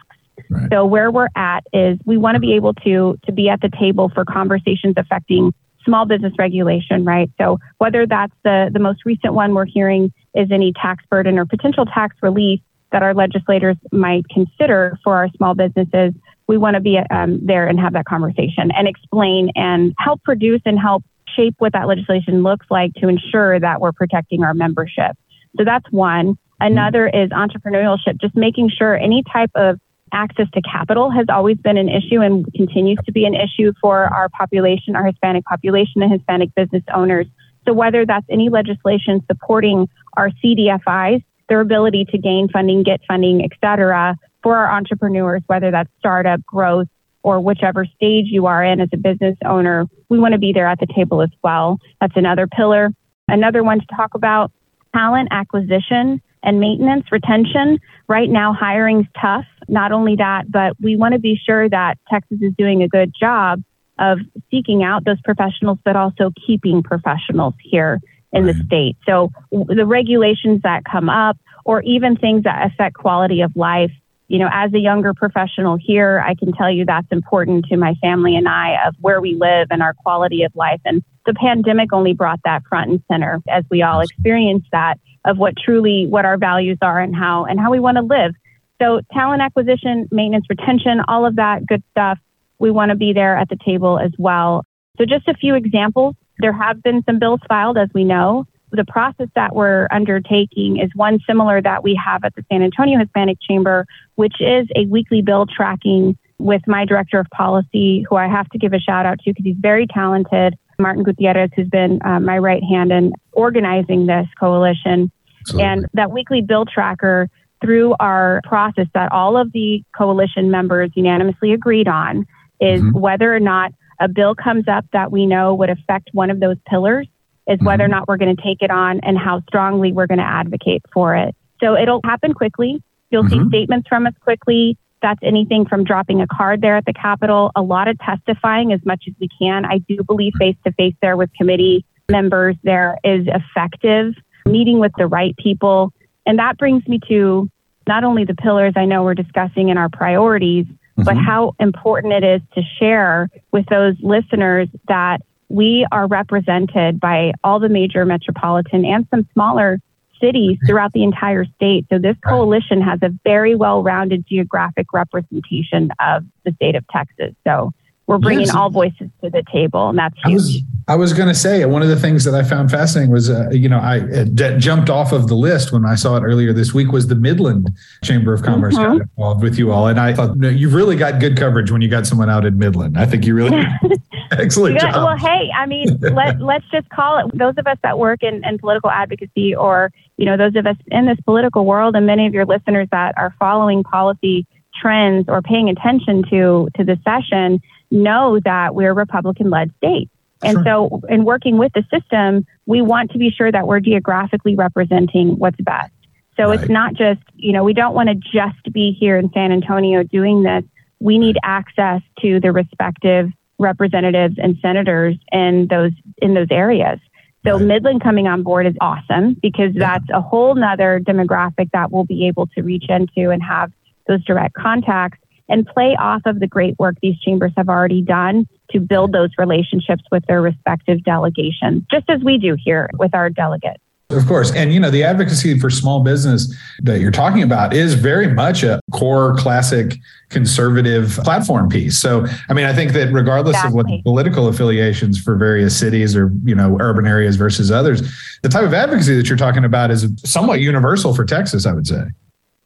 Right. 0.49 0.69
So 0.71 0.85
where 0.85 1.09
we're 1.09 1.29
at 1.35 1.61
is 1.73 1.97
we 2.05 2.17
want 2.17 2.35
to 2.35 2.39
be 2.39 2.53
able 2.53 2.73
to 2.75 3.17
to 3.25 3.31
be 3.31 3.49
at 3.49 3.61
the 3.61 3.69
table 3.79 4.11
for 4.13 4.23
conversations 4.25 4.93
affecting 4.97 5.53
small 5.83 6.05
business 6.05 6.33
regulation, 6.37 7.05
right? 7.05 7.31
So 7.39 7.59
whether 7.77 8.05
that's 8.05 8.33
the 8.43 8.69
the 8.71 8.79
most 8.79 9.05
recent 9.05 9.33
one 9.33 9.53
we're 9.53 9.65
hearing 9.65 10.13
is 10.35 10.51
any 10.51 10.73
tax 10.73 11.03
burden 11.09 11.39
or 11.39 11.45
potential 11.45 11.85
tax 11.85 12.15
relief 12.21 12.59
that 12.91 13.03
our 13.03 13.13
legislators 13.13 13.75
might 13.91 14.27
consider 14.29 14.97
for 15.03 15.15
our 15.15 15.29
small 15.35 15.55
businesses, 15.55 16.13
we 16.47 16.57
want 16.57 16.75
to 16.75 16.79
be 16.79 16.97
um, 17.09 17.39
there 17.45 17.67
and 17.67 17.79
have 17.79 17.93
that 17.93 18.05
conversation 18.05 18.71
and 18.75 18.87
explain 18.87 19.51
and 19.55 19.93
help 19.99 20.23
produce 20.23 20.61
and 20.65 20.79
help 20.79 21.03
shape 21.35 21.55
what 21.59 21.73
that 21.73 21.87
legislation 21.87 22.41
looks 22.41 22.65
like 22.69 22.93
to 22.95 23.07
ensure 23.07 23.59
that 23.59 23.81
we're 23.81 23.91
protecting 23.91 24.43
our 24.43 24.53
membership. 24.53 25.15
So 25.57 25.63
that's 25.65 25.85
one. 25.91 26.37
Another 26.59 27.07
is 27.07 27.29
entrepreneurship, 27.29 28.19
just 28.19 28.35
making 28.35 28.69
sure 28.69 28.95
any 28.97 29.23
type 29.31 29.51
of 29.55 29.79
access 30.13 30.47
to 30.53 30.61
capital 30.61 31.11
has 31.11 31.25
always 31.29 31.57
been 31.57 31.77
an 31.77 31.89
issue 31.89 32.21
and 32.21 32.51
continues 32.53 32.97
to 33.05 33.11
be 33.11 33.25
an 33.25 33.35
issue 33.35 33.73
for 33.81 34.05
our 34.05 34.29
population, 34.29 34.95
our 34.95 35.05
Hispanic 35.05 35.43
population 35.45 36.01
and 36.01 36.11
Hispanic 36.11 36.55
business 36.55 36.83
owners. 36.93 37.27
So 37.67 37.73
whether 37.73 38.05
that's 38.05 38.25
any 38.29 38.49
legislation 38.49 39.23
supporting 39.29 39.89
our 40.15 40.29
CDFIs, 40.43 41.23
their 41.49 41.61
ability 41.61 42.05
to 42.05 42.17
gain 42.17 42.47
funding, 42.49 42.83
get 42.83 43.01
funding, 43.07 43.43
et 43.43 43.51
cetera, 43.63 44.17
for 44.47 44.55
our 44.55 44.71
entrepreneurs, 44.71 45.41
whether 45.47 45.71
that's 45.71 45.89
startup 45.99 46.41
growth 46.45 46.87
or 47.21 47.41
whichever 47.41 47.83
stage 47.83 48.27
you 48.27 48.45
are 48.45 48.63
in 48.63 48.79
as 48.79 48.87
a 48.93 48.97
business 48.97 49.35
owner, 49.43 49.85
we 50.07 50.17
want 50.17 50.31
to 50.31 50.37
be 50.37 50.53
there 50.53 50.67
at 50.67 50.79
the 50.79 50.87
table 50.95 51.21
as 51.21 51.31
well. 51.43 51.79
That's 51.99 52.15
another 52.15 52.47
pillar. 52.47 52.91
Another 53.27 53.61
one 53.61 53.81
to 53.81 53.85
talk 53.93 54.15
about 54.15 54.53
talent 54.95 55.27
acquisition 55.31 56.21
and 56.43 56.61
maintenance 56.61 57.11
retention. 57.11 57.77
Right 58.07 58.29
now, 58.29 58.53
hiring's 58.53 59.07
tough. 59.19 59.43
Not 59.67 59.91
only 59.91 60.15
that, 60.15 60.49
but 60.49 60.79
we 60.79 60.95
want 60.95 61.11
to 61.11 61.19
be 61.19 61.37
sure 61.45 61.67
that 61.67 61.97
Texas 62.09 62.37
is 62.41 62.53
doing 62.57 62.83
a 62.83 62.87
good 62.87 63.13
job 63.19 63.61
of 63.99 64.19
seeking 64.49 64.81
out 64.81 65.03
those 65.03 65.19
professionals, 65.25 65.77
but 65.83 65.97
also 65.97 66.31
keeping 66.47 66.83
professionals 66.83 67.55
here 67.61 67.99
in 68.31 68.45
right. 68.45 68.55
the 68.55 68.63
state. 68.63 68.95
So 69.05 69.29
the 69.51 69.85
regulations 69.85 70.61
that 70.61 70.85
come 70.85 71.09
up, 71.09 71.37
or 71.65 71.81
even 71.81 72.15
things 72.15 72.43
that 72.43 72.71
affect 72.71 72.95
quality 72.95 73.41
of 73.41 73.53
life, 73.57 73.91
you 74.27 74.39
know, 74.39 74.49
as 74.51 74.73
a 74.73 74.79
younger 74.79 75.13
professional 75.13 75.77
here, 75.77 76.23
I 76.25 76.35
can 76.35 76.51
tell 76.51 76.69
you 76.69 76.85
that's 76.85 77.07
important 77.11 77.65
to 77.65 77.77
my 77.77 77.95
family 78.01 78.35
and 78.35 78.47
I 78.47 78.75
of 78.85 78.95
where 78.99 79.21
we 79.21 79.35
live 79.35 79.67
and 79.71 79.81
our 79.81 79.93
quality 79.93 80.43
of 80.43 80.53
life. 80.53 80.81
And 80.83 81.01
the 81.25 81.33
pandemic 81.33 81.93
only 81.93 82.13
brought 82.13 82.41
that 82.43 82.63
front 82.67 82.91
and 82.91 83.03
center 83.09 83.39
as 83.47 83.63
we 83.71 83.81
all 83.81 84.01
experienced 84.01 84.67
that 84.71 84.99
of 85.25 85.37
what 85.37 85.53
truly 85.57 86.07
what 86.07 86.25
our 86.25 86.37
values 86.37 86.77
are 86.81 86.99
and 86.99 87.15
how 87.15 87.45
and 87.45 87.59
how 87.59 87.71
we 87.71 87.79
want 87.79 87.97
to 87.97 88.03
live. 88.03 88.33
So 88.81 89.01
talent 89.13 89.41
acquisition, 89.41 90.07
maintenance, 90.11 90.45
retention, 90.49 91.01
all 91.07 91.25
of 91.25 91.37
that 91.37 91.65
good 91.65 91.83
stuff. 91.91 92.19
We 92.59 92.69
want 92.69 92.89
to 92.89 92.95
be 92.95 93.13
there 93.13 93.37
at 93.37 93.49
the 93.49 93.57
table 93.65 93.97
as 93.97 94.11
well. 94.17 94.65
So 94.97 95.05
just 95.05 95.27
a 95.27 95.33
few 95.33 95.55
examples. 95.55 96.15
There 96.39 96.53
have 96.53 96.83
been 96.83 97.03
some 97.05 97.17
bills 97.17 97.39
filed, 97.47 97.77
as 97.77 97.89
we 97.93 98.03
know 98.03 98.45
the 98.71 98.85
process 98.85 99.27
that 99.35 99.55
we're 99.55 99.87
undertaking 99.91 100.77
is 100.77 100.89
one 100.95 101.19
similar 101.25 101.61
that 101.61 101.83
we 101.83 101.99
have 102.03 102.23
at 102.23 102.35
the 102.35 102.43
San 102.51 102.61
Antonio 102.61 102.99
Hispanic 102.99 103.37
Chamber, 103.41 103.85
which 104.15 104.35
is 104.39 104.67
a 104.75 104.85
weekly 104.87 105.21
bill 105.21 105.45
tracking 105.45 106.17
with 106.39 106.61
my 106.67 106.85
director 106.85 107.19
of 107.19 107.27
policy, 107.31 108.05
who 108.09 108.15
I 108.15 108.27
have 108.27 108.47
to 108.49 108.57
give 108.57 108.73
a 108.73 108.79
shout 108.79 109.05
out 109.05 109.19
to 109.19 109.31
because 109.31 109.45
he's 109.45 109.55
very 109.59 109.87
talented, 109.87 110.55
Martin 110.77 111.03
Gutierrez, 111.03 111.49
who's 111.55 111.69
been 111.69 111.99
uh, 112.05 112.19
my 112.19 112.37
right 112.37 112.63
hand 112.63 112.91
in 112.91 113.13
organizing 113.31 114.05
this 114.05 114.27
coalition. 114.39 115.11
Absolutely. 115.41 115.63
And 115.63 115.85
that 115.93 116.11
weekly 116.11 116.41
bill 116.41 116.65
tracker 116.65 117.29
through 117.61 117.95
our 117.99 118.41
process 118.43 118.87
that 118.93 119.11
all 119.11 119.37
of 119.37 119.51
the 119.51 119.83
coalition 119.97 120.51
members 120.51 120.91
unanimously 120.93 121.53
agreed 121.53 121.87
on 121.87 122.27
is 122.59 122.81
mm-hmm. 122.81 122.99
whether 122.99 123.33
or 123.33 123.39
not 123.39 123.71
a 123.99 124.07
bill 124.07 124.35
comes 124.35 124.67
up 124.67 124.85
that 124.93 125.11
we 125.11 125.25
know 125.25 125.55
would 125.55 125.69
affect 125.69 126.09
one 126.13 126.29
of 126.29 126.39
those 126.39 126.57
pillars 126.67 127.07
is 127.47 127.59
whether 127.61 127.83
or 127.83 127.87
mm-hmm. 127.87 127.91
not 127.91 128.07
we're 128.07 128.17
going 128.17 128.35
to 128.35 128.41
take 128.41 128.61
it 128.61 128.71
on 128.71 128.99
and 129.01 129.17
how 129.17 129.41
strongly 129.47 129.91
we're 129.91 130.07
going 130.07 130.19
to 130.19 130.23
advocate 130.23 130.83
for 130.93 131.15
it. 131.15 131.35
So 131.61 131.75
it'll 131.75 132.01
happen 132.03 132.33
quickly. 132.33 132.81
You'll 133.09 133.23
mm-hmm. 133.23 133.43
see 133.43 133.49
statements 133.49 133.87
from 133.87 134.05
us 134.05 134.13
quickly. 134.21 134.77
That's 135.01 135.19
anything 135.23 135.65
from 135.65 135.83
dropping 135.83 136.21
a 136.21 136.27
card 136.27 136.61
there 136.61 136.75
at 136.75 136.85
the 136.85 136.93
Capitol, 136.93 137.51
a 137.55 137.61
lot 137.61 137.87
of 137.87 137.97
testifying 137.99 138.73
as 138.73 138.83
much 138.83 139.05
as 139.07 139.13
we 139.19 139.29
can. 139.39 139.63
I 139.65 139.77
do 139.77 140.03
believe 140.03 140.33
face 140.37 140.57
to 140.65 140.71
face 140.73 140.95
there 141.01 141.15
with 141.15 141.29
committee 141.33 141.85
members 142.09 142.55
there 142.63 142.97
is 143.03 143.27
effective, 143.27 144.13
meeting 144.45 144.79
with 144.79 144.91
the 144.97 145.07
right 145.07 145.35
people. 145.37 145.93
And 146.25 146.39
that 146.39 146.57
brings 146.57 146.87
me 146.87 146.99
to 147.07 147.49
not 147.87 148.03
only 148.03 148.25
the 148.25 148.35
pillars 148.35 148.73
I 148.75 148.85
know 148.85 149.03
we're 149.03 149.13
discussing 149.13 149.69
in 149.69 149.77
our 149.77 149.89
priorities, 149.89 150.65
mm-hmm. 150.65 151.03
but 151.03 151.15
how 151.15 151.53
important 151.59 152.13
it 152.13 152.23
is 152.23 152.41
to 152.55 152.61
share 152.79 153.29
with 153.51 153.65
those 153.67 153.95
listeners 154.01 154.67
that 154.87 155.21
we 155.49 155.85
are 155.91 156.07
represented 156.07 156.99
by 156.99 157.33
all 157.43 157.59
the 157.59 157.69
major 157.69 158.05
metropolitan 158.05 158.85
and 158.85 159.07
some 159.09 159.27
smaller 159.33 159.79
cities 160.19 160.57
throughout 160.65 160.93
the 160.93 161.03
entire 161.03 161.45
state. 161.55 161.85
So 161.91 161.99
this 161.99 162.17
coalition 162.25 162.81
has 162.81 162.99
a 163.01 163.09
very 163.23 163.55
well-rounded 163.55 164.25
geographic 164.27 164.91
representation 164.93 165.91
of 165.99 166.25
the 166.43 166.51
state 166.53 166.75
of 166.75 166.85
Texas. 166.87 167.33
So 167.45 167.71
we're 168.07 168.19
bringing 168.19 168.45
yes. 168.45 168.55
all 168.55 168.69
voices 168.69 169.09
to 169.21 169.29
the 169.29 169.43
table, 169.51 169.89
and 169.89 169.99
that's 169.99 170.15
huge. 170.23 170.25
I 170.25 170.33
was, 170.33 170.63
I 170.87 170.95
was 170.95 171.13
going 171.13 171.27
to 171.27 171.35
say 171.35 171.65
one 171.65 171.81
of 171.81 171.89
the 171.89 171.99
things 171.99 172.23
that 172.23 172.33
I 172.33 172.41
found 172.41 172.71
fascinating 172.71 173.11
was, 173.11 173.29
uh, 173.29 173.49
you 173.51 173.67
know, 173.67 173.79
I 173.79 174.23
d- 174.23 174.55
jumped 174.57 174.89
off 174.89 175.11
of 175.11 175.27
the 175.27 175.35
list 175.35 175.73
when 175.73 175.85
I 175.85 175.95
saw 175.95 176.15
it 176.15 176.21
earlier 176.21 176.53
this 176.53 176.73
week 176.73 176.93
was 176.93 177.07
the 177.07 177.15
Midland 177.15 177.69
Chamber 178.05 178.33
of 178.33 178.43
Commerce 178.43 178.75
mm-hmm. 178.75 178.99
got 178.99 179.01
involved 179.01 179.43
with 179.43 179.59
you 179.59 179.73
all, 179.73 179.87
and 179.87 179.99
I 179.99 180.13
thought 180.13 180.37
no, 180.37 180.47
you've 180.47 180.73
really 180.73 180.95
got 180.95 181.19
good 181.19 181.35
coverage 181.35 181.69
when 181.69 181.81
you 181.81 181.89
got 181.89 182.07
someone 182.07 182.29
out 182.29 182.45
in 182.45 182.57
Midland. 182.57 182.97
I 182.97 183.05
think 183.05 183.25
you 183.25 183.35
really 183.35 183.61
excellent 184.39 184.79
got, 184.79 184.93
job. 184.93 185.03
Well, 185.03 185.17
hey, 185.17 185.49
I 185.55 185.65
mean, 185.65 185.97
let 185.99 186.39
let's 186.51 186.65
just 186.71 186.89
call 186.89 187.19
it. 187.19 187.37
Those 187.37 187.55
of 187.57 187.67
us 187.67 187.77
that 187.83 187.97
work 187.97 188.23
in, 188.23 188.43
in 188.45 188.57
political 188.57 188.89
advocacy, 188.89 189.55
or 189.55 189.91
you 190.17 190.25
know, 190.25 190.37
those 190.37 190.55
of 190.55 190.65
us 190.65 190.77
in 190.87 191.05
this 191.05 191.19
political 191.25 191.65
world, 191.65 191.95
and 191.95 192.05
many 192.05 192.27
of 192.27 192.33
your 192.33 192.45
listeners 192.45 192.87
that 192.91 193.13
are 193.17 193.33
following 193.39 193.83
policy 193.83 194.45
trends 194.79 195.25
or 195.27 195.41
paying 195.41 195.69
attention 195.69 196.23
to 196.29 196.69
to 196.75 196.83
the 196.83 196.97
session 197.03 197.61
know 197.91 198.39
that 198.43 198.75
we're 198.75 198.91
a 198.91 198.93
Republican 198.93 199.49
led 199.49 199.71
state. 199.77 200.09
And 200.43 200.59
so, 200.63 201.01
in 201.09 201.25
working 201.25 201.57
with 201.57 201.71
the 201.73 201.83
system, 201.91 202.45
we 202.65 202.81
want 202.81 203.11
to 203.11 203.17
be 203.17 203.31
sure 203.31 203.51
that 203.51 203.67
we're 203.67 203.79
geographically 203.79 204.55
representing 204.55 205.37
what's 205.37 205.59
best. 205.61 205.91
So, 206.35 206.49
right. 206.49 206.59
it's 206.59 206.69
not 206.69 206.93
just, 206.93 207.21
you 207.35 207.53
know, 207.53 207.63
we 207.63 207.73
don't 207.73 207.95
want 207.95 208.09
to 208.09 208.15
just 208.15 208.71
be 208.71 208.95
here 208.99 209.17
in 209.17 209.31
San 209.33 209.51
Antonio 209.51 210.03
doing 210.03 210.43
this. 210.43 210.63
We 210.99 211.17
need 211.17 211.37
access 211.43 212.01
to 212.21 212.39
the 212.39 212.51
respective 212.51 213.31
representatives 213.59 214.35
and 214.37 214.57
senators 214.61 215.15
in 215.31 215.67
those 215.69 215.91
in 216.21 216.33
those 216.33 216.47
areas. 216.51 216.99
So 217.45 217.53
right. 217.53 217.65
Midland 217.65 218.03
coming 218.03 218.27
on 218.27 218.43
board 218.43 218.67
is 218.67 218.75
awesome 218.81 219.35
because 219.41 219.73
that's 219.75 220.09
a 220.13 220.21
whole 220.21 220.55
nother 220.55 220.99
demographic 220.99 221.69
that 221.71 221.91
we'll 221.91 222.05
be 222.05 222.27
able 222.27 222.47
to 222.47 222.61
reach 222.61 222.85
into 222.89 223.29
and 223.29 223.41
have 223.41 223.71
those 224.07 224.23
direct 224.25 224.55
contacts 224.55 225.19
and 225.49 225.65
play 225.65 225.95
off 225.97 226.21
of 226.25 226.39
the 226.39 226.47
great 226.47 226.77
work 226.77 226.95
these 227.01 227.17
chambers 227.19 227.53
have 227.55 227.69
already 227.69 228.01
done 228.01 228.47
to 228.71 228.79
build 228.79 229.13
those 229.13 229.29
relationships 229.37 230.03
with 230.11 230.25
their 230.27 230.41
respective 230.41 231.03
delegations, 231.03 231.83
just 231.89 232.09
as 232.09 232.21
we 232.21 232.37
do 232.37 232.57
here 232.61 232.89
with 232.99 233.15
our 233.15 233.29
delegates. 233.29 233.81
Of 234.09 234.25
course. 234.25 234.53
And, 234.53 234.73
you 234.73 234.79
know, 234.79 234.89
the 234.89 235.03
advocacy 235.03 235.59
for 235.59 235.69
small 235.69 236.01
business 236.01 236.55
that 236.83 237.01
you're 237.01 237.11
talking 237.11 237.43
about 237.43 237.73
is 237.73 237.93
very 237.93 238.27
much 238.27 238.63
a 238.63 238.79
core 238.93 239.35
classic 239.35 239.95
conservative 240.29 241.19
platform 241.23 241.67
piece. 241.67 241.99
So, 241.99 242.25
I 242.47 242.53
mean, 242.53 242.65
I 242.65 242.73
think 242.73 242.93
that 242.93 243.11
regardless 243.11 243.57
exactly. 243.57 243.69
of 243.69 243.75
what 243.75 243.85
the 243.87 244.01
political 244.03 244.47
affiliations 244.47 245.21
for 245.21 245.35
various 245.35 245.77
cities 245.77 246.15
or, 246.15 246.31
you 246.45 246.55
know, 246.55 246.77
urban 246.79 247.05
areas 247.05 247.35
versus 247.35 247.69
others, 247.69 248.01
the 248.43 248.49
type 248.49 248.63
of 248.63 248.73
advocacy 248.73 249.13
that 249.17 249.27
you're 249.27 249.37
talking 249.37 249.65
about 249.65 249.91
is 249.91 250.07
somewhat 250.23 250.61
universal 250.61 251.13
for 251.13 251.25
Texas, 251.25 251.65
I 251.65 251.73
would 251.73 251.87
say. 251.87 252.05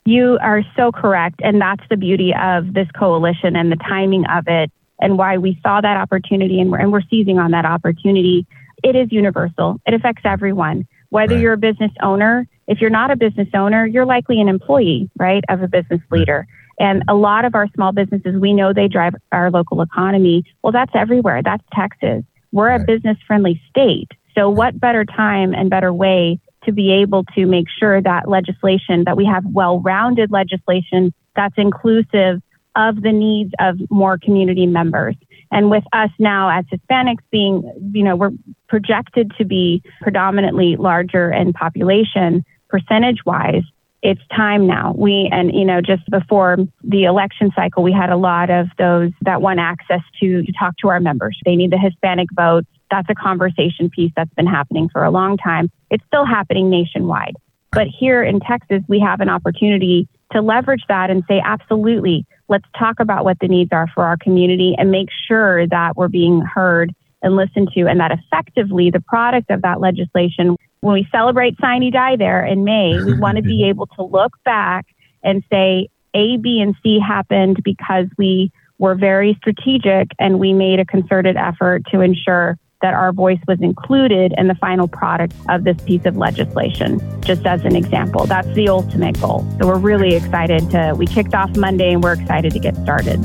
You 0.05 0.37
are 0.43 0.61
so 0.75 0.91
correct. 0.91 1.39
And 1.43 1.59
that's 1.59 1.83
the 1.89 1.97
beauty 1.97 2.35
of 2.39 2.75
this 2.75 2.89
coalition 2.91 3.55
and 3.55 3.71
the 3.71 3.77
timing 3.77 4.25
of 4.27 4.43
it 4.47 4.71
and 4.99 5.17
why 5.17 5.39
we 5.39 5.59
saw 5.63 5.81
that 5.81 5.97
opportunity 5.97 6.61
and 6.61 6.71
we're, 6.71 6.77
and 6.77 6.91
we're 6.91 7.01
seizing 7.09 7.39
on 7.39 7.49
that 7.49 7.65
opportunity. 7.65 8.45
It 8.83 8.95
is 8.95 9.11
universal, 9.11 9.81
it 9.87 9.95
affects 9.95 10.21
everyone. 10.23 10.87
Whether 11.11 11.35
right. 11.35 11.41
you're 11.41 11.53
a 11.53 11.57
business 11.57 11.91
owner, 12.01 12.47
if 12.67 12.81
you're 12.81 12.89
not 12.89 13.11
a 13.11 13.15
business 13.15 13.49
owner, 13.53 13.85
you're 13.85 14.05
likely 14.05 14.41
an 14.41 14.47
employee, 14.47 15.09
right, 15.17 15.43
of 15.49 15.61
a 15.61 15.67
business 15.67 16.01
leader. 16.09 16.47
And 16.79 17.03
a 17.07 17.13
lot 17.13 17.45
of 17.45 17.53
our 17.53 17.67
small 17.75 17.91
businesses, 17.91 18.35
we 18.39 18.53
know 18.53 18.73
they 18.73 18.87
drive 18.87 19.13
our 19.31 19.51
local 19.51 19.81
economy. 19.81 20.43
Well, 20.63 20.71
that's 20.71 20.93
everywhere. 20.95 21.41
That's 21.43 21.63
Texas. 21.73 22.23
We're 22.51 22.69
right. 22.69 22.81
a 22.81 22.83
business 22.83 23.17
friendly 23.27 23.61
state. 23.69 24.07
So, 24.35 24.49
what 24.49 24.79
better 24.79 25.05
time 25.05 25.53
and 25.53 25.69
better 25.69 25.93
way 25.93 26.39
to 26.63 26.71
be 26.71 26.91
able 26.91 27.23
to 27.35 27.45
make 27.45 27.67
sure 27.79 28.01
that 28.01 28.29
legislation, 28.29 29.03
that 29.05 29.17
we 29.17 29.25
have 29.25 29.43
well 29.45 29.79
rounded 29.79 30.31
legislation 30.31 31.13
that's 31.35 31.55
inclusive 31.57 32.41
of 32.75 33.01
the 33.01 33.11
needs 33.11 33.51
of 33.59 33.77
more 33.89 34.17
community 34.17 34.65
members. 34.65 35.15
And 35.51 35.69
with 35.69 35.83
us 35.91 36.09
now 36.17 36.49
as 36.49 36.65
Hispanics 36.65 37.23
being, 37.29 37.91
you 37.93 38.03
know, 38.03 38.15
we're 38.15 38.31
projected 38.69 39.31
to 39.37 39.45
be 39.45 39.83
predominantly 40.01 40.77
larger 40.77 41.31
in 41.31 41.53
population 41.53 42.45
percentage 42.69 43.25
wise. 43.25 43.63
It's 44.01 44.21
time 44.35 44.65
now. 44.65 44.93
We, 44.97 45.29
and, 45.31 45.53
you 45.53 45.65
know, 45.65 45.81
just 45.81 46.09
before 46.09 46.57
the 46.83 47.03
election 47.03 47.51
cycle, 47.55 47.83
we 47.83 47.91
had 47.91 48.09
a 48.09 48.17
lot 48.17 48.49
of 48.49 48.67
those 48.77 49.11
that 49.21 49.41
want 49.41 49.59
access 49.59 50.01
to, 50.21 50.41
to 50.41 50.51
talk 50.57 50.75
to 50.77 50.87
our 50.87 50.99
members. 50.99 51.37
They 51.45 51.55
need 51.55 51.71
the 51.71 51.77
Hispanic 51.77 52.29
vote 52.33 52.65
that's 52.91 53.09
a 53.09 53.15
conversation 53.15 53.89
piece 53.89 54.11
that's 54.15 54.33
been 54.33 54.45
happening 54.45 54.89
for 54.89 55.03
a 55.03 55.09
long 55.09 55.37
time. 55.37 55.71
It's 55.89 56.03
still 56.07 56.25
happening 56.25 56.69
nationwide. 56.69 57.35
But 57.71 57.87
here 57.87 58.21
in 58.21 58.41
Texas, 58.41 58.83
we 58.87 58.99
have 58.99 59.21
an 59.21 59.29
opportunity 59.29 60.07
to 60.33 60.41
leverage 60.41 60.83
that 60.89 61.09
and 61.09 61.23
say, 61.27 61.41
absolutely, 61.43 62.25
let's 62.51 62.65
talk 62.77 62.99
about 62.99 63.23
what 63.23 63.39
the 63.39 63.47
needs 63.47 63.71
are 63.71 63.87
for 63.95 64.03
our 64.03 64.17
community 64.17 64.75
and 64.77 64.91
make 64.91 65.07
sure 65.27 65.65
that 65.67 65.95
we're 65.95 66.09
being 66.09 66.41
heard 66.41 66.93
and 67.23 67.35
listened 67.35 67.69
to, 67.73 67.87
and 67.87 67.99
that 67.99 68.11
effectively 68.11 68.91
the 68.91 68.99
product 68.99 69.49
of 69.49 69.61
that 69.61 69.79
legislation, 69.79 70.57
when 70.81 70.93
we 70.93 71.07
celebrate 71.11 71.55
Sine 71.59 71.89
Die 71.91 72.15
there 72.17 72.45
in 72.45 72.63
May, 72.63 73.01
we 73.01 73.13
want 73.19 73.37
to 73.37 73.41
be 73.41 73.69
able 73.69 73.87
to 73.87 74.03
look 74.03 74.33
back 74.43 74.85
and 75.23 75.43
say 75.49 75.87
A, 76.13 76.37
B, 76.37 76.59
and 76.59 76.75
C 76.83 76.99
happened 76.99 77.63
because 77.63 78.07
we 78.17 78.51
were 78.77 78.95
very 78.95 79.35
strategic 79.35 80.09
and 80.19 80.39
we 80.39 80.51
made 80.51 80.79
a 80.79 80.85
concerted 80.85 81.37
effort 81.37 81.83
to 81.91 82.01
ensure 82.01 82.57
that 82.81 82.93
our 82.93 83.11
voice 83.11 83.39
was 83.47 83.61
included 83.61 84.33
in 84.37 84.47
the 84.47 84.55
final 84.55 84.87
product 84.87 85.33
of 85.49 85.63
this 85.63 85.77
piece 85.83 86.05
of 86.05 86.17
legislation, 86.17 86.99
just 87.21 87.45
as 87.45 87.63
an 87.63 87.75
example. 87.75 88.25
That's 88.25 88.51
the 88.53 88.69
ultimate 88.69 89.19
goal. 89.19 89.45
So 89.59 89.67
we're 89.67 89.77
really 89.77 90.15
excited 90.15 90.69
to, 90.71 90.93
we 90.97 91.05
kicked 91.05 91.33
off 91.33 91.55
Monday 91.55 91.93
and 91.93 92.03
we're 92.03 92.13
excited 92.13 92.53
to 92.53 92.59
get 92.59 92.75
started. 92.77 93.19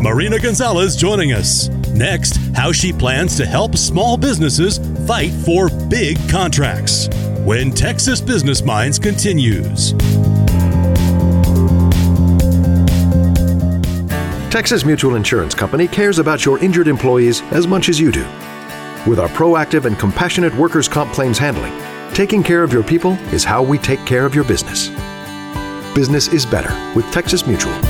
Marina 0.00 0.38
Gonzalez 0.38 0.96
joining 0.96 1.32
us. 1.32 1.68
Next, 1.90 2.36
how 2.54 2.72
she 2.72 2.92
plans 2.92 3.36
to 3.36 3.44
help 3.44 3.76
small 3.76 4.16
businesses 4.16 4.78
fight 5.06 5.30
for 5.30 5.68
big 5.88 6.16
contracts. 6.30 7.08
When 7.44 7.70
Texas 7.70 8.20
Business 8.20 8.62
Minds 8.62 8.98
continues. 8.98 9.92
Texas 14.50 14.84
Mutual 14.84 15.14
Insurance 15.14 15.54
Company 15.54 15.86
cares 15.86 16.18
about 16.18 16.44
your 16.44 16.58
injured 16.58 16.88
employees 16.88 17.40
as 17.52 17.68
much 17.68 17.88
as 17.88 18.00
you 18.00 18.10
do. 18.10 18.24
With 19.06 19.20
our 19.20 19.28
proactive 19.28 19.84
and 19.84 19.96
compassionate 19.96 20.52
workers' 20.56 20.88
comp 20.88 21.12
claims 21.12 21.38
handling, 21.38 21.72
taking 22.14 22.42
care 22.42 22.64
of 22.64 22.72
your 22.72 22.82
people 22.82 23.12
is 23.32 23.44
how 23.44 23.62
we 23.62 23.78
take 23.78 24.04
care 24.06 24.26
of 24.26 24.34
your 24.34 24.42
business. 24.42 24.88
Business 25.94 26.26
is 26.26 26.44
better 26.44 26.74
with 26.96 27.08
Texas 27.12 27.46
Mutual. 27.46 27.89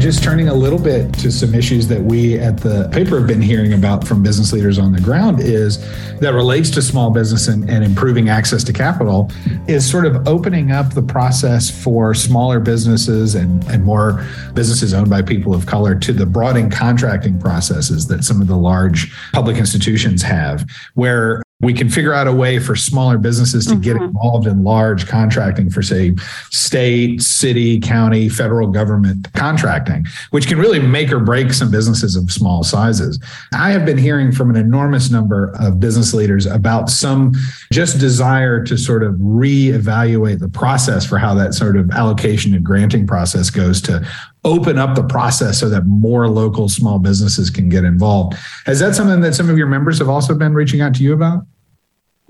Just 0.00 0.24
turning 0.24 0.48
a 0.48 0.54
little 0.54 0.78
bit 0.78 1.12
to 1.12 1.30
some 1.30 1.54
issues 1.54 1.86
that 1.86 2.00
we 2.00 2.38
at 2.38 2.56
the 2.56 2.88
paper 2.90 3.18
have 3.18 3.26
been 3.26 3.42
hearing 3.42 3.74
about 3.74 4.06
from 4.06 4.22
business 4.22 4.50
leaders 4.50 4.78
on 4.78 4.92
the 4.92 5.00
ground 5.00 5.40
is 5.40 5.78
that 6.20 6.32
relates 6.32 6.70
to 6.70 6.80
small 6.80 7.10
business 7.10 7.48
and, 7.48 7.68
and 7.68 7.84
improving 7.84 8.30
access 8.30 8.64
to 8.64 8.72
capital 8.72 9.30
is 9.68 9.88
sort 9.88 10.06
of 10.06 10.26
opening 10.26 10.72
up 10.72 10.94
the 10.94 11.02
process 11.02 11.70
for 11.70 12.14
smaller 12.14 12.58
businesses 12.58 13.34
and, 13.34 13.62
and 13.64 13.84
more 13.84 14.26
businesses 14.54 14.94
owned 14.94 15.10
by 15.10 15.20
people 15.20 15.52
of 15.54 15.66
color 15.66 15.94
to 15.94 16.14
the 16.14 16.24
broadening 16.24 16.70
contracting 16.70 17.38
processes 17.38 18.06
that 18.06 18.24
some 18.24 18.40
of 18.40 18.46
the 18.46 18.56
large 18.56 19.12
public 19.34 19.58
institutions 19.58 20.22
have, 20.22 20.66
where 20.94 21.42
we 21.60 21.74
can 21.74 21.88
figure 21.90 22.12
out 22.12 22.26
a 22.26 22.32
way 22.32 22.58
for 22.58 22.74
smaller 22.74 23.18
businesses 23.18 23.66
to 23.66 23.72
mm-hmm. 23.72 23.82
get 23.82 23.96
involved 23.96 24.46
in 24.46 24.64
large 24.64 25.06
contracting 25.06 25.70
for 25.70 25.82
say 25.82 26.14
state 26.50 27.22
city 27.22 27.78
county 27.78 28.28
federal 28.28 28.68
government 28.68 29.32
contracting 29.34 30.04
which 30.30 30.46
can 30.46 30.58
really 30.58 30.80
make 30.80 31.12
or 31.12 31.20
break 31.20 31.52
some 31.52 31.70
businesses 31.70 32.16
of 32.16 32.30
small 32.30 32.64
sizes 32.64 33.18
i 33.52 33.70
have 33.70 33.84
been 33.84 33.98
hearing 33.98 34.32
from 34.32 34.50
an 34.50 34.56
enormous 34.56 35.10
number 35.10 35.52
of 35.60 35.78
business 35.78 36.14
leaders 36.14 36.46
about 36.46 36.88
some 36.88 37.32
just 37.72 37.98
desire 37.98 38.64
to 38.64 38.76
sort 38.76 39.02
of 39.02 39.14
reevaluate 39.14 40.38
the 40.38 40.48
process 40.48 41.06
for 41.06 41.18
how 41.18 41.34
that 41.34 41.54
sort 41.54 41.76
of 41.76 41.90
allocation 41.90 42.54
and 42.54 42.64
granting 42.64 43.06
process 43.06 43.50
goes 43.50 43.80
to 43.80 44.06
open 44.44 44.78
up 44.78 44.94
the 44.94 45.04
process 45.04 45.58
so 45.58 45.68
that 45.68 45.84
more 45.86 46.28
local 46.28 46.68
small 46.68 46.98
businesses 46.98 47.50
can 47.50 47.68
get 47.68 47.84
involved. 47.84 48.36
Is 48.66 48.80
that 48.80 48.94
something 48.94 49.20
that 49.20 49.34
some 49.34 49.50
of 49.50 49.58
your 49.58 49.66
members 49.66 49.98
have 49.98 50.08
also 50.08 50.34
been 50.34 50.54
reaching 50.54 50.80
out 50.80 50.94
to 50.94 51.02
you 51.02 51.12
about? 51.12 51.44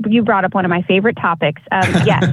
You 0.07 0.23
brought 0.23 0.45
up 0.45 0.55
one 0.55 0.65
of 0.65 0.71
my 0.71 0.83
favorite 0.83 1.17
topics. 1.21 1.61
Um, 1.71 1.83
yes, 2.07 2.25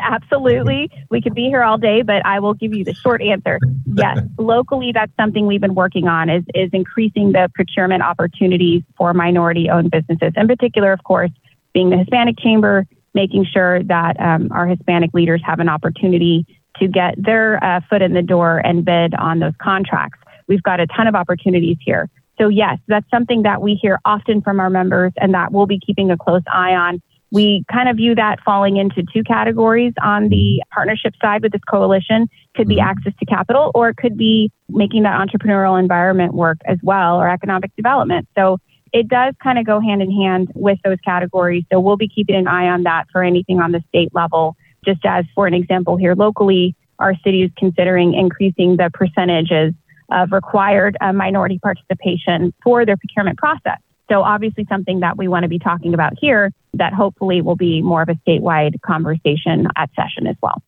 absolutely. 0.00 0.90
We 1.10 1.22
could 1.22 1.34
be 1.34 1.44
here 1.44 1.62
all 1.62 1.78
day, 1.78 2.02
but 2.02 2.26
I 2.26 2.40
will 2.40 2.54
give 2.54 2.74
you 2.74 2.84
the 2.84 2.94
short 2.94 3.22
answer. 3.22 3.60
Yes, 3.86 4.18
locally, 4.36 4.90
that's 4.92 5.12
something 5.16 5.46
we've 5.46 5.60
been 5.60 5.76
working 5.76 6.08
on 6.08 6.28
is 6.28 6.42
is 6.54 6.70
increasing 6.72 7.32
the 7.32 7.48
procurement 7.54 8.02
opportunities 8.02 8.82
for 8.96 9.14
minority-owned 9.14 9.90
businesses. 9.90 10.32
In 10.36 10.48
particular, 10.48 10.92
of 10.92 11.04
course, 11.04 11.30
being 11.72 11.90
the 11.90 11.98
Hispanic 11.98 12.38
Chamber, 12.38 12.84
making 13.14 13.44
sure 13.44 13.82
that 13.84 14.18
um, 14.18 14.48
our 14.50 14.66
Hispanic 14.66 15.14
leaders 15.14 15.40
have 15.46 15.60
an 15.60 15.68
opportunity 15.68 16.46
to 16.80 16.88
get 16.88 17.14
their 17.16 17.62
uh, 17.62 17.80
foot 17.88 18.02
in 18.02 18.14
the 18.14 18.22
door 18.22 18.58
and 18.58 18.84
bid 18.84 19.14
on 19.14 19.38
those 19.38 19.54
contracts. 19.60 20.18
We've 20.46 20.62
got 20.62 20.80
a 20.80 20.86
ton 20.86 21.06
of 21.06 21.14
opportunities 21.14 21.78
here. 21.80 22.08
So, 22.38 22.48
yes, 22.48 22.78
that's 22.88 23.08
something 23.10 23.42
that 23.42 23.62
we 23.62 23.74
hear 23.74 24.00
often 24.04 24.42
from 24.42 24.58
our 24.58 24.70
members 24.70 25.12
and 25.16 25.34
that 25.34 25.52
we'll 25.52 25.66
be 25.66 25.78
keeping 25.78 26.10
a 26.10 26.16
close 26.16 26.42
eye 26.52 26.74
on 26.74 27.00
we 27.34 27.64
kind 27.70 27.88
of 27.88 27.96
view 27.96 28.14
that 28.14 28.38
falling 28.44 28.76
into 28.76 29.02
two 29.12 29.24
categories 29.24 29.92
on 30.00 30.28
the 30.28 30.62
partnership 30.72 31.14
side 31.20 31.42
with 31.42 31.50
this 31.50 31.64
coalition 31.68 32.28
could 32.54 32.68
be 32.68 32.76
mm-hmm. 32.76 32.88
access 32.88 33.12
to 33.18 33.26
capital 33.26 33.72
or 33.74 33.88
it 33.88 33.96
could 33.96 34.16
be 34.16 34.52
making 34.68 35.02
that 35.02 35.18
entrepreneurial 35.20 35.76
environment 35.76 36.32
work 36.32 36.58
as 36.64 36.78
well 36.84 37.16
or 37.16 37.28
economic 37.28 37.74
development. 37.74 38.28
So 38.36 38.58
it 38.92 39.08
does 39.08 39.34
kind 39.42 39.58
of 39.58 39.66
go 39.66 39.80
hand 39.80 40.00
in 40.00 40.12
hand 40.12 40.52
with 40.54 40.78
those 40.84 40.98
categories. 41.04 41.64
So 41.72 41.80
we'll 41.80 41.96
be 41.96 42.08
keeping 42.08 42.36
an 42.36 42.46
eye 42.46 42.68
on 42.68 42.84
that 42.84 43.06
for 43.10 43.24
anything 43.24 43.58
on 43.58 43.72
the 43.72 43.82
state 43.88 44.14
level. 44.14 44.56
Just 44.84 45.04
as 45.04 45.24
for 45.34 45.46
an 45.46 45.54
example 45.54 45.96
here 45.96 46.14
locally, 46.14 46.74
our 46.98 47.14
city 47.24 47.42
is 47.42 47.50
considering 47.56 48.14
increasing 48.14 48.76
the 48.76 48.90
percentages 48.92 49.74
of 50.10 50.32
required 50.32 50.96
uh, 51.00 51.12
minority 51.12 51.58
participation 51.58 52.52
for 52.62 52.84
their 52.84 52.96
procurement 52.96 53.38
process. 53.38 53.78
So 54.10 54.22
obviously 54.22 54.66
something 54.68 55.00
that 55.00 55.16
we 55.16 55.28
want 55.28 55.44
to 55.44 55.48
be 55.48 55.58
talking 55.58 55.94
about 55.94 56.12
here 56.20 56.52
that 56.74 56.92
hopefully 56.92 57.40
will 57.40 57.56
be 57.56 57.80
more 57.80 58.02
of 58.02 58.08
a 58.08 58.14
statewide 58.26 58.80
conversation 58.82 59.66
at 59.76 59.90
session 59.96 60.26
as 60.26 60.36
well. 60.42 60.62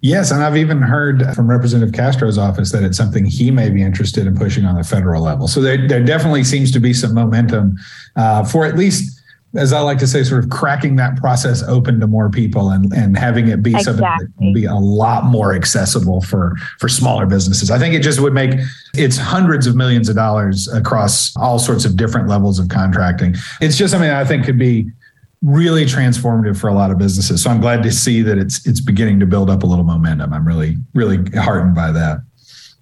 Yes, 0.00 0.30
and 0.30 0.42
I've 0.42 0.56
even 0.56 0.82
heard 0.82 1.22
from 1.34 1.48
Representative 1.48 1.94
Castro's 1.94 2.36
office 2.36 2.72
that 2.72 2.82
it's 2.82 2.96
something 2.96 3.24
he 3.24 3.50
may 3.50 3.70
be 3.70 3.82
interested 3.82 4.26
in 4.26 4.36
pushing 4.36 4.64
on 4.64 4.74
the 4.74 4.84
federal 4.84 5.22
level. 5.22 5.48
So 5.48 5.60
there, 5.60 5.86
there 5.86 6.02
definitely 6.04 6.44
seems 6.44 6.70
to 6.72 6.80
be 6.80 6.92
some 6.92 7.14
momentum 7.14 7.76
uh, 8.16 8.44
for 8.44 8.66
at 8.66 8.76
least 8.76 9.21
as 9.54 9.72
I 9.72 9.80
like 9.80 9.98
to 9.98 10.06
say, 10.06 10.22
sort 10.22 10.42
of 10.42 10.50
cracking 10.50 10.96
that 10.96 11.16
process 11.16 11.62
open 11.62 12.00
to 12.00 12.06
more 12.06 12.30
people 12.30 12.70
and, 12.70 12.92
and 12.92 13.18
having 13.18 13.48
it 13.48 13.62
be 13.62 13.70
exactly. 13.70 13.84
something 13.84 14.04
that 14.04 14.38
can 14.38 14.52
be 14.52 14.64
a 14.64 14.74
lot 14.74 15.24
more 15.24 15.54
accessible 15.54 16.22
for 16.22 16.56
for 16.78 16.88
smaller 16.88 17.26
businesses. 17.26 17.70
I 17.70 17.78
think 17.78 17.94
it 17.94 18.02
just 18.02 18.20
would 18.20 18.32
make 18.32 18.58
it's 18.94 19.18
hundreds 19.18 19.66
of 19.66 19.76
millions 19.76 20.08
of 20.08 20.16
dollars 20.16 20.68
across 20.68 21.36
all 21.36 21.58
sorts 21.58 21.84
of 21.84 21.96
different 21.96 22.28
levels 22.28 22.58
of 22.58 22.68
contracting. 22.68 23.34
It's 23.60 23.76
just 23.76 23.92
something 23.92 24.10
I 24.10 24.24
think 24.24 24.44
could 24.44 24.58
be 24.58 24.90
really 25.42 25.84
transformative 25.84 26.58
for 26.58 26.68
a 26.68 26.74
lot 26.74 26.90
of 26.90 26.98
businesses. 26.98 27.42
So 27.42 27.50
I'm 27.50 27.60
glad 27.60 27.82
to 27.82 27.92
see 27.92 28.22
that 28.22 28.38
it's 28.38 28.66
it's 28.66 28.80
beginning 28.80 29.20
to 29.20 29.26
build 29.26 29.50
up 29.50 29.62
a 29.64 29.66
little 29.66 29.84
momentum. 29.84 30.32
I'm 30.32 30.46
really 30.46 30.76
really 30.94 31.18
heartened 31.34 31.74
by 31.74 31.92
that. 31.92 32.18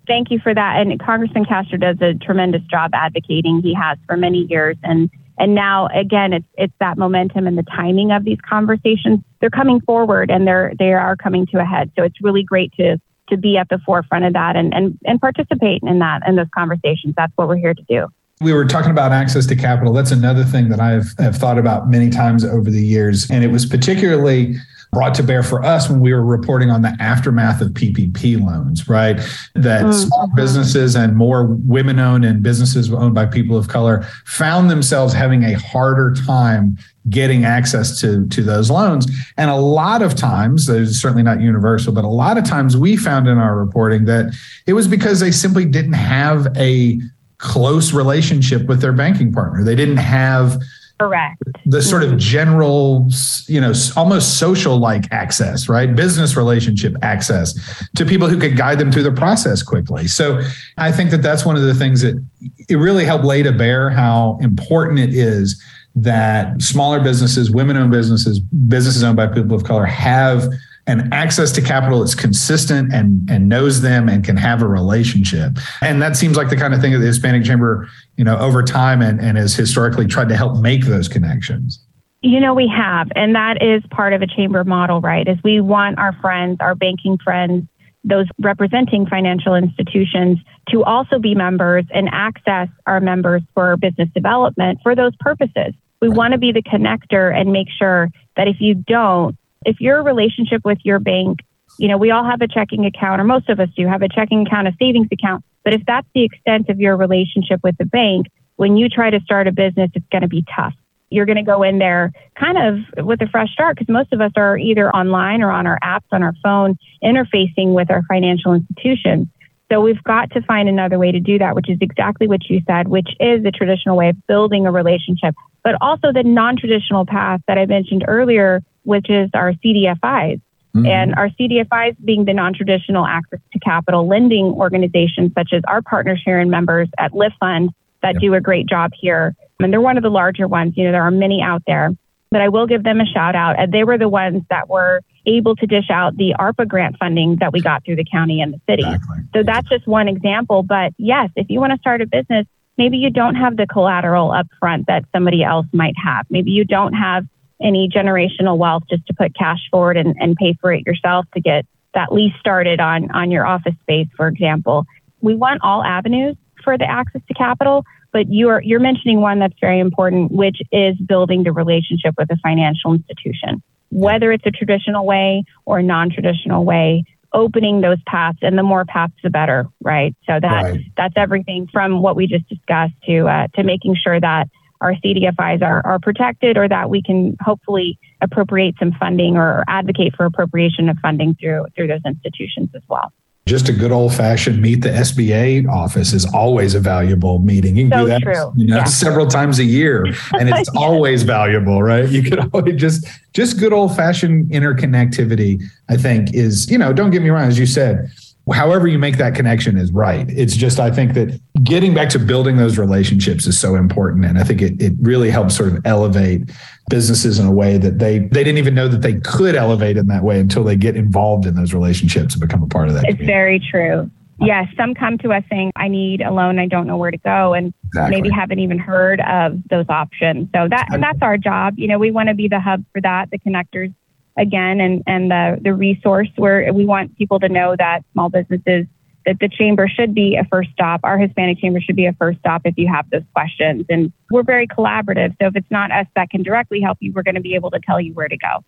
Thank 0.07 0.31
you 0.31 0.39
for 0.41 0.55
that. 0.55 0.81
And 0.81 0.99
Congressman 1.01 1.45
Castro 1.45 1.79
does 1.79 2.01
a 2.01 2.15
tremendous 2.15 2.63
job 2.63 2.91
advocating. 2.95 3.61
He 3.63 3.75
has 3.75 3.99
for 4.07 4.17
many 4.17 4.41
years 4.41 4.77
and 4.83 5.11
and 5.41 5.55
now 5.55 5.89
again, 5.95 6.33
it's 6.35 6.47
it's 6.55 6.75
that 6.81 6.99
momentum 6.99 7.47
and 7.47 7.57
the 7.57 7.65
timing 7.65 8.13
of 8.13 8.25
these 8.25 8.39
conversations. 8.49 9.21
They're 9.41 9.51
coming 9.51 9.81
forward 9.81 10.31
and 10.31 10.47
they're 10.47 10.73
they 10.79 10.93
are 10.93 11.17
coming 11.17 11.47
to 11.47 11.59
a 11.59 11.65
head. 11.65 11.91
So 11.97 12.05
it's 12.05 12.23
really 12.23 12.45
great 12.45 12.73
to 12.75 13.01
to 13.31 13.37
be 13.37 13.57
at 13.57 13.69
the 13.71 13.79
forefront 13.85 14.27
of 14.27 14.35
that 14.35 14.55
and 14.55 14.73
and, 14.75 14.99
and 15.07 15.21
participate 15.21 15.83
in 15.83 15.99
that 16.01 16.21
in 16.29 16.37
those 16.37 16.49
conversations. 16.55 17.15
That's 17.17 17.33
what 17.37 17.49
we're 17.49 17.57
here 17.57 17.75
to 17.75 17.83
do. 17.89 18.07
We 18.43 18.53
were 18.53 18.67
talking 18.67 18.91
about 18.91 19.13
access 19.13 19.47
to 19.47 19.57
capital. 19.57 19.93
That's 19.93 20.13
another 20.13 20.45
thing 20.45 20.69
that 20.69 20.81
I've 20.81 21.15
have 21.19 21.37
thought 21.37 21.59
about 21.59 21.89
many 21.89 22.11
times 22.11 22.45
over 22.45 22.71
the 22.71 22.85
years. 22.85 23.31
And 23.31 23.43
it 23.43 23.49
was 23.49 23.65
particularly 23.65 24.57
brought 24.93 25.15
to 25.15 25.23
bear 25.23 25.43
for 25.43 25.65
us 25.65 25.89
when 25.89 26.01
we 26.01 26.13
were 26.13 26.25
reporting 26.25 26.71
on 26.71 26.83
the 26.83 26.97
aftermath 26.99 27.61
of 27.61 27.69
PPP 27.69 28.45
loans, 28.45 28.89
right? 28.89 29.17
That 29.55 29.83
mm-hmm. 29.83 29.93
small 29.93 30.31
businesses 30.35 30.97
and 30.97 31.17
more 31.17 31.47
women 31.47 32.01
owned 32.01 32.25
and 32.25 32.43
businesses 32.43 32.93
owned 32.93 33.15
by 33.15 33.27
people 33.27 33.57
of 33.57 33.69
color 33.69 34.03
found 34.27 34.69
themselves 34.69 35.13
having 35.13 35.45
a 35.45 35.53
harder 35.53 36.15
time 36.27 36.77
getting 37.09 37.45
access 37.45 37.99
to 37.99 38.27
to 38.29 38.43
those 38.43 38.71
loans 38.71 39.07
and 39.39 39.51
a 39.51 39.57
lot 39.57 40.03
of 40.03 40.15
times 40.15 40.67
there's 40.67 41.01
certainly 41.01 41.23
not 41.23 41.41
universal 41.41 41.95
but 41.95 42.05
a 42.05 42.09
lot 42.09 42.37
of 42.37 42.45
times 42.45 42.77
we 42.77 42.95
found 42.95 43.27
in 43.27 43.39
our 43.39 43.57
reporting 43.57 44.05
that 44.05 44.35
it 44.67 44.75
was 44.75 44.87
because 44.87 45.19
they 45.19 45.31
simply 45.31 45.65
didn't 45.65 45.95
have 45.95 46.47
a 46.59 47.01
close 47.39 47.95
relationship 47.95 48.67
with 48.67 48.83
their 48.83 48.93
banking 48.93 49.33
partner 49.33 49.65
they 49.65 49.75
didn't 49.75 49.97
have 49.97 50.61
Correct. 51.01 51.43
The 51.65 51.81
sort 51.81 52.03
of 52.03 52.11
mm-hmm. 52.11 52.19
general, 52.19 53.09
you 53.47 53.59
know, 53.59 53.73
almost 53.97 54.39
social 54.39 54.77
like 54.77 55.11
access, 55.11 55.67
right? 55.67 55.97
Business 55.97 56.37
relationship 56.37 56.95
access 57.01 57.59
to 57.97 58.05
people 58.05 58.29
who 58.29 58.39
could 58.39 58.55
guide 58.55 58.79
them 58.79 58.93
through 58.93 59.05
the 59.05 59.13
process 59.13 59.63
quickly. 59.63 60.07
So 60.07 60.43
I 60.77 60.93
think 60.93 61.11
that 61.13 61.23
that's 61.23 61.47
one 61.47 61.57
of 61.57 61.63
the 61.63 61.73
things 61.73 62.03
that 62.03 62.23
it 62.69 62.77
really 62.77 63.07
helped 63.07 63.25
lay 63.25 63.43
to 63.43 63.51
bear 63.51 63.89
how 63.89 64.37
important 64.43 65.01
it 65.01 65.15
is 65.15 65.63
that 65.95 66.61
smaller 66.61 67.01
businesses, 67.01 67.51
women 67.51 67.79
owned 67.79 67.93
businesses, 67.93 68.39
businesses 68.39 69.03
owned 69.03 69.17
by 69.17 69.27
people 69.27 69.57
of 69.57 69.65
color 69.65 69.87
have 69.87 70.53
and 70.87 71.13
access 71.13 71.53
to 71.53 71.63
capital 71.63 72.03
is 72.03 72.15
consistent 72.15 72.93
and 72.93 73.29
and 73.31 73.49
knows 73.49 73.81
them 73.81 74.09
and 74.09 74.25
can 74.25 74.37
have 74.37 74.63
a 74.63 74.67
relationship. 74.67 75.53
And 75.83 76.01
that 76.03 76.17
seems 76.17 76.37
like 76.37 76.49
the 76.49 76.57
kind 76.57 76.75
of 76.75 76.81
thing 76.81 76.93
that 76.93 76.99
the 76.99 77.07
Hispanic 77.07 77.45
Chamber, 77.45 77.89
you 78.17 78.25
know, 78.25 78.39
over 78.39 78.63
time 78.63 79.03
and, 79.03 79.21
and 79.21 79.37
has 79.39 79.55
historically 79.55 80.07
tried 80.07 80.29
to 80.31 80.37
help 80.37 80.59
make 80.59 80.85
those 80.85 81.09
connections. 81.09 81.85
You 82.23 82.39
know, 82.39 82.53
we 82.53 82.69
have, 82.69 83.09
and 83.17 83.35
that 83.35 83.63
is 83.63 83.83
part 83.91 84.13
of 84.13 84.21
a 84.21 84.27
chamber 84.27 84.63
model, 84.65 85.01
right? 85.01 85.27
Is 85.27 85.39
we 85.43 85.61
want 85.61 85.99
our 85.99 86.13
friends, 86.21 86.59
our 86.61 86.75
banking 86.75 87.17
friends, 87.17 87.67
those 88.05 88.27
representing 88.39 89.07
financial 89.07 89.55
institutions 89.55 90.39
to 90.69 90.85
also 90.85 91.19
be 91.19 91.35
members 91.35 91.85
and 91.93 92.09
access 92.13 92.69
our 92.87 93.01
members 93.01 93.43
for 93.55 93.77
business 93.77 94.09
development 94.15 94.81
for 94.83 94.95
those 94.95 95.15
purposes. 95.21 95.75
We 96.01 96.09
want 96.09 96.33
to 96.33 96.39
be 96.39 96.53
the 96.53 96.63
connector 96.63 97.35
and 97.35 97.53
make 97.53 97.69
sure 97.71 98.09
that 98.37 98.49
if 98.49 98.57
you 98.61 98.75
don't, 98.75 99.37
if 99.65 99.81
your 99.81 100.03
relationship 100.03 100.63
with 100.65 100.79
your 100.85 100.99
bank, 100.99 101.41
you 101.79 101.89
know, 101.89 101.99
we 101.99 102.11
all 102.11 102.25
have 102.25 102.41
a 102.41 102.49
checking 102.49 102.87
account, 102.87 103.21
or 103.21 103.25
most 103.25 103.49
of 103.49 103.61
us 103.61 103.69
do 103.77 103.87
have 103.87 104.03
a 104.03 104.09
checking 104.09 104.47
account, 104.47 104.69
a 104.69 104.73
savings 104.79 105.09
account. 105.13 105.45
But 105.65 105.75
if 105.75 105.83
that's 105.87 106.07
the 106.15 106.25
extent 106.25 106.69
of 106.69 106.81
your 106.81 106.97
relationship 106.97 107.61
with 107.63 107.77
the 107.79 107.85
bank, 107.85 108.27
when 108.57 108.77
you 108.77 108.89
try 108.89 109.11
to 109.11 109.21
start 109.21 109.47
a 109.47 109.53
business, 109.53 109.91
it's 109.95 110.07
going 110.11 110.23
to 110.23 110.29
be 110.29 110.45
tough. 110.55 110.75
You're 111.11 111.27
going 111.27 111.37
to 111.37 111.43
go 111.43 111.63
in 111.63 111.79
there 111.79 112.13
kind 112.39 112.57
of 112.57 113.07
with 113.07 113.21
a 113.21 113.27
fresh 113.27 113.53
start 113.53 113.77
because 113.77 113.93
most 113.93 114.13
of 114.13 114.21
us 114.21 114.33
are 114.37 114.57
either 114.57 114.95
online 114.95 115.43
or 115.43 115.51
on 115.51 115.67
our 115.67 115.79
apps 115.83 116.05
on 116.13 116.23
our 116.23 116.35
phone 116.43 116.79
interfacing 117.03 117.75
with 117.75 117.91
our 117.91 118.03
financial 118.05 118.55
institutions. 118.55 119.29
So 119.71 119.81
we've 119.81 120.03
got 120.03 120.31
to 120.33 120.43
find 120.43 120.69
another 120.69 120.99
way 120.99 121.13
to 121.13 121.21
do 121.21 121.39
that, 121.39 121.55
which 121.55 121.69
is 121.69 121.79
exactly 121.81 122.27
what 122.27 122.49
you 122.49 122.61
said, 122.67 122.89
which 122.89 123.09
is 123.21 123.43
the 123.43 123.51
traditional 123.51 123.97
way 123.97 124.09
of 124.09 124.27
building 124.27 124.67
a 124.67 124.73
relationship, 124.73 125.35
but 125.63 125.75
also 125.81 126.13
the 126.13 126.23
non 126.23 126.57
traditional 126.57 127.07
path 127.07 127.41
that 127.47 127.59
I 127.59 127.67
mentioned 127.67 128.05
earlier 128.07 128.63
which 128.85 129.09
is 129.09 129.31
our 129.35 129.53
CDFIs. 129.53 130.41
Mm-hmm. 130.75 130.87
And 130.87 131.15
our 131.17 131.29
CDFIs 131.31 131.97
being 132.05 132.25
the 132.25 132.33
non 132.33 132.55
traditional 132.55 133.05
access 133.05 133.41
to 133.53 133.59
capital 133.59 134.07
lending 134.07 134.47
organizations, 134.47 135.33
such 135.37 135.53
as 135.53 135.63
our 135.67 135.83
partners 135.83 136.23
here 136.25 136.39
and 136.39 136.51
members 136.51 136.89
at 136.99 137.13
Lift 137.13 137.35
Fund 137.41 137.71
that 138.03 138.15
yep. 138.15 138.21
do 138.21 138.35
a 138.35 138.41
great 138.41 138.67
job 138.69 138.93
here. 138.99 139.35
And 139.59 139.73
they're 139.73 139.81
one 139.81 139.97
of 139.97 140.03
the 140.03 140.11
larger 140.11 140.47
ones. 140.47 140.75
You 140.77 140.85
know, 140.85 140.93
there 140.93 141.03
are 141.03 141.11
many 141.11 141.43
out 141.43 141.63
there, 141.67 141.91
but 142.31 142.41
I 142.41 142.49
will 142.49 142.67
give 142.67 142.85
them 142.85 143.01
a 143.01 143.05
shout 143.05 143.35
out. 143.35 143.59
And 143.59 143.73
they 143.73 143.83
were 143.83 143.99
the 143.99 144.09
ones 144.09 144.43
that 144.49 144.69
were 144.69 145.03
able 145.27 145.57
to 145.57 145.67
dish 145.67 145.91
out 145.91 146.17
the 146.17 146.35
ARPA 146.39 146.67
grant 146.67 146.97
funding 146.99 147.37
that 147.41 147.53
we 147.53 147.61
got 147.61 147.85
through 147.85 147.97
the 147.97 148.07
county 148.11 148.41
and 148.41 148.55
the 148.55 148.61
city. 148.69 148.85
Exactly. 148.85 149.19
So 149.35 149.43
that's 149.43 149.69
just 149.69 149.87
one 149.87 150.09
example. 150.09 150.63
But 150.63 150.93
yes, 150.99 151.31
if 151.37 151.51
you 151.51 151.61
want 151.61 151.73
to 151.73 151.79
start 151.79 152.01
a 152.01 152.07
business, 152.07 152.47
maybe 152.79 152.97
you 152.97 153.11
don't 153.11 153.35
have 153.35 153.57
the 153.57 153.67
collateral 153.67 154.33
up 154.33 154.47
front 154.59 154.87
that 154.87 155.05
somebody 155.13 155.43
else 155.43 155.67
might 155.73 155.95
have. 156.03 156.27
Maybe 156.31 156.53
you 156.53 156.65
don't 156.65 156.95
have 156.95 157.27
any 157.63 157.89
generational 157.89 158.57
wealth 158.57 158.85
just 158.89 159.07
to 159.07 159.15
put 159.15 159.35
cash 159.35 159.61
forward 159.71 159.97
and, 159.97 160.17
and 160.19 160.37
pay 160.37 160.55
for 160.61 160.73
it 160.73 160.87
yourself 160.87 161.27
to 161.35 161.41
get 161.41 161.67
that 161.95 162.13
lease 162.13 162.33
started 162.39 162.81
on, 162.81 163.11
on 163.11 163.31
your 163.31 163.47
office 163.47 163.75
space, 163.83 164.07
for 164.17 164.29
example. 164.29 164.85
We 165.21 165.35
want 165.35 165.61
all 165.63 165.83
avenues 165.83 166.37
for 166.65 166.79
the 166.79 166.89
access 166.89 167.23
to 167.29 167.35
capital, 167.35 167.85
but 168.13 168.33
you're, 168.33 168.61
you're 168.63 168.81
mentioning 168.81 169.21
one 169.21 169.39
that's 169.39 169.59
very 169.61 169.81
important, 169.81 170.33
which 170.33 170.59
is 170.73 170.97
building 170.97 171.43
the 171.43 171.53
relationship 171.53 172.15
with 172.17 172.31
a 172.31 172.37
financial 172.43 172.95
institution, 172.95 173.63
whether 173.91 174.33
it's 174.33 174.47
a 174.47 174.51
traditional 174.51 175.05
way 175.05 175.45
or 175.65 175.81
a 175.81 175.83
non-traditional 175.83 176.65
way, 176.65 177.05
opening 177.33 177.81
those 177.81 177.99
paths 178.07 178.39
and 178.43 178.59
the 178.59 178.63
more 178.63 178.85
paths 178.85 179.15
the 179.23 179.31
better, 179.31 179.69
right? 179.81 180.15
So 180.27 180.39
that, 180.41 180.63
right. 180.63 180.81
that's 180.97 181.15
everything 181.17 181.69
from 181.73 182.03
what 182.03 182.17
we 182.17 182.27
just 182.27 182.49
discussed 182.49 182.95
to, 183.07 183.29
uh, 183.29 183.47
to 183.55 183.63
making 183.63 183.97
sure 184.03 184.19
that 184.21 184.49
our 184.81 184.95
CDFIs 184.95 185.63
are, 185.63 185.85
are 185.87 185.99
protected 185.99 186.57
or 186.57 186.69
that 186.69 186.91
we 186.91 187.03
can 187.03 187.37
hopefully 187.41 187.99
appropriate 188.21 188.75
some 188.79 188.93
funding 188.93 189.37
or 189.37 189.65
advocate 189.69 190.15
for 190.17 190.25
appropriation 190.25 190.89
of 190.89 190.97
funding 190.99 191.35
through 191.35 191.67
through 191.77 191.87
those 191.87 192.01
institutions 192.05 192.71
as 192.75 192.83
well. 192.89 193.13
Just 193.47 193.69
a 193.69 193.73
good 193.73 193.91
old 193.91 194.15
fashioned 194.15 194.63
meet 194.63 194.83
the 194.83 194.91
SBA 194.91 195.69
office 195.69 196.13
is 196.13 196.25
always 196.33 196.75
a 196.75 196.81
valuable 196.81 197.41
meeting. 197.41 197.77
You 197.77 197.89
can 197.89 197.99
so 197.99 198.05
do 198.05 198.09
that 198.09 198.23
true. 198.23 198.53
you 198.55 198.67
know, 198.67 198.77
yeah. 198.77 198.85
several 198.85 199.27
times 199.27 199.59
a 199.59 199.65
year 199.65 200.07
and 200.39 200.49
it's 200.49 200.69
always 200.77 201.25
valuable, 201.25 201.83
right? 201.83 202.09
You 202.09 202.23
could 202.23 202.39
always 202.39 202.77
just 202.77 203.09
just 203.33 203.59
good 203.59 203.73
old 203.73 203.97
fashioned 203.97 204.51
interconnectivity, 204.53 205.63
I 205.89 205.97
think 205.97 206.33
is, 206.35 206.71
you 206.71 206.79
know, 206.79 206.93
don't 206.93 207.11
get 207.11 207.23
me 207.23 207.31
wrong, 207.31 207.49
as 207.49 207.59
you 207.59 207.67
said, 207.67 208.11
however 208.53 208.87
you 208.89 208.99
make 208.99 209.17
that 209.19 209.35
connection 209.35 209.77
is 209.77 209.93
right. 209.93 210.29
It's 210.31 210.57
just, 210.57 210.81
I 210.81 210.91
think 210.91 211.15
that 211.15 211.41
getting 211.63 211.95
back 211.95 212.09
to 212.11 212.19
building 212.19 212.57
those 212.57 212.79
relationships 212.79 213.47
is 213.47 213.59
so 213.59 213.75
important. 213.77 214.25
And 214.25 214.39
I 214.39 214.43
think 214.43 214.61
it, 214.63 214.81
it 214.81 214.95
really 215.01 215.31
helps 215.31 215.57
sort 215.57 215.69
of 215.73 215.81
elevate 215.87 216.51
businesses 216.89 217.39
in 217.39 217.47
a 217.47 217.53
way 217.53 217.79
that 217.79 217.99
they, 217.99 218.19
they 218.19 218.43
didn't 218.43 218.59
even 218.59 218.75
know 218.75 218.89
that 218.89 219.03
they 219.03 219.15
could 219.21 219.55
elevate 219.55 219.97
in 219.97 220.07
that 220.09 220.25
way 220.25 220.41
until 220.41 220.65
they 220.65 220.77
get 220.77 220.97
involved 220.97 221.47
in 221.47 221.55
those 221.55 221.73
relationships 221.73 222.35
and 222.35 222.41
become 222.41 222.63
a 222.63 222.67
part 222.67 222.89
of 222.89 222.95
that. 222.95 223.05
It's 223.05 223.19
community. 223.19 223.27
very 223.33 223.61
true. 223.71 224.11
yes, 224.41 224.67
some 224.77 224.95
come 224.95 225.19
to 225.19 225.33
us 225.33 225.45
saying, 225.51 225.71
I 225.77 225.89
need 225.89 226.21
a 226.23 226.33
loan, 226.33 226.59
I 226.59 226.67
don't 226.67 226.87
know 226.87 226.97
where 226.97 227.11
to 227.11 227.19
go, 227.19 227.53
and 227.55 227.73
Exactly. 227.93 228.17
maybe 228.17 228.31
haven't 228.31 228.61
even 228.61 228.79
heard 228.79 229.21
of 229.21 229.59
those 229.69 229.87
options. 229.89 230.49
So 230.55 230.69
that 230.69 230.87
and 230.93 231.03
that's 231.03 231.19
our 231.23 231.37
job. 231.37 231.75
You 231.77 231.89
know, 231.89 231.99
we 231.99 232.13
want 232.13 232.29
to 232.29 232.35
be 232.35 232.47
the 232.47 232.61
hub 232.61 232.85
for 232.93 233.01
that, 233.01 233.31
the 233.33 233.39
connectors 233.39 233.93
again, 234.41 234.81
and 234.81 235.03
and 235.07 235.31
the 235.31 235.59
the 235.63 235.75
resource 235.75 236.29
where 236.37 236.73
we 236.73 236.85
want 236.85 237.17
people 237.17 237.39
to 237.41 237.49
know 237.49 237.77
that 237.77 238.05
small 238.13 238.29
businesses 238.29 238.87
that 239.27 239.39
the 239.39 239.49
chamber 239.49 239.87
should 239.87 240.15
be 240.15 240.37
a 240.37 240.45
first 240.45 240.71
stop. 240.71 241.01
Our 241.05 241.19
Hispanic 241.19 241.59
chamber 241.59 241.81
should 241.81 241.97
be 241.97 242.07
a 242.07 242.13
first 242.15 242.39
stop 242.39 242.63
if 242.65 242.75
you 242.79 242.89
have 242.89 243.09
those 243.11 243.23
questions. 243.35 243.85
And 243.89 244.13
we're 244.31 244.43
very 244.43 244.67
collaborative. 244.67 245.37
So 245.41 245.49
if 245.49 245.57
it's 245.57 245.71
not 245.71 245.93
us 245.93 246.07
that 246.17 246.31
can 246.31 246.43
directly 246.43 246.81
help 246.81 246.99
you, 247.01 247.13
we're 247.13 247.23
going 247.23 247.35
to 247.35 247.41
be 247.41 247.55
able 247.55 247.71
to 247.73 247.81
tell 247.81 248.01
you 248.01 248.15
where 248.15 248.29
to 248.29 248.37
go. 248.37 248.65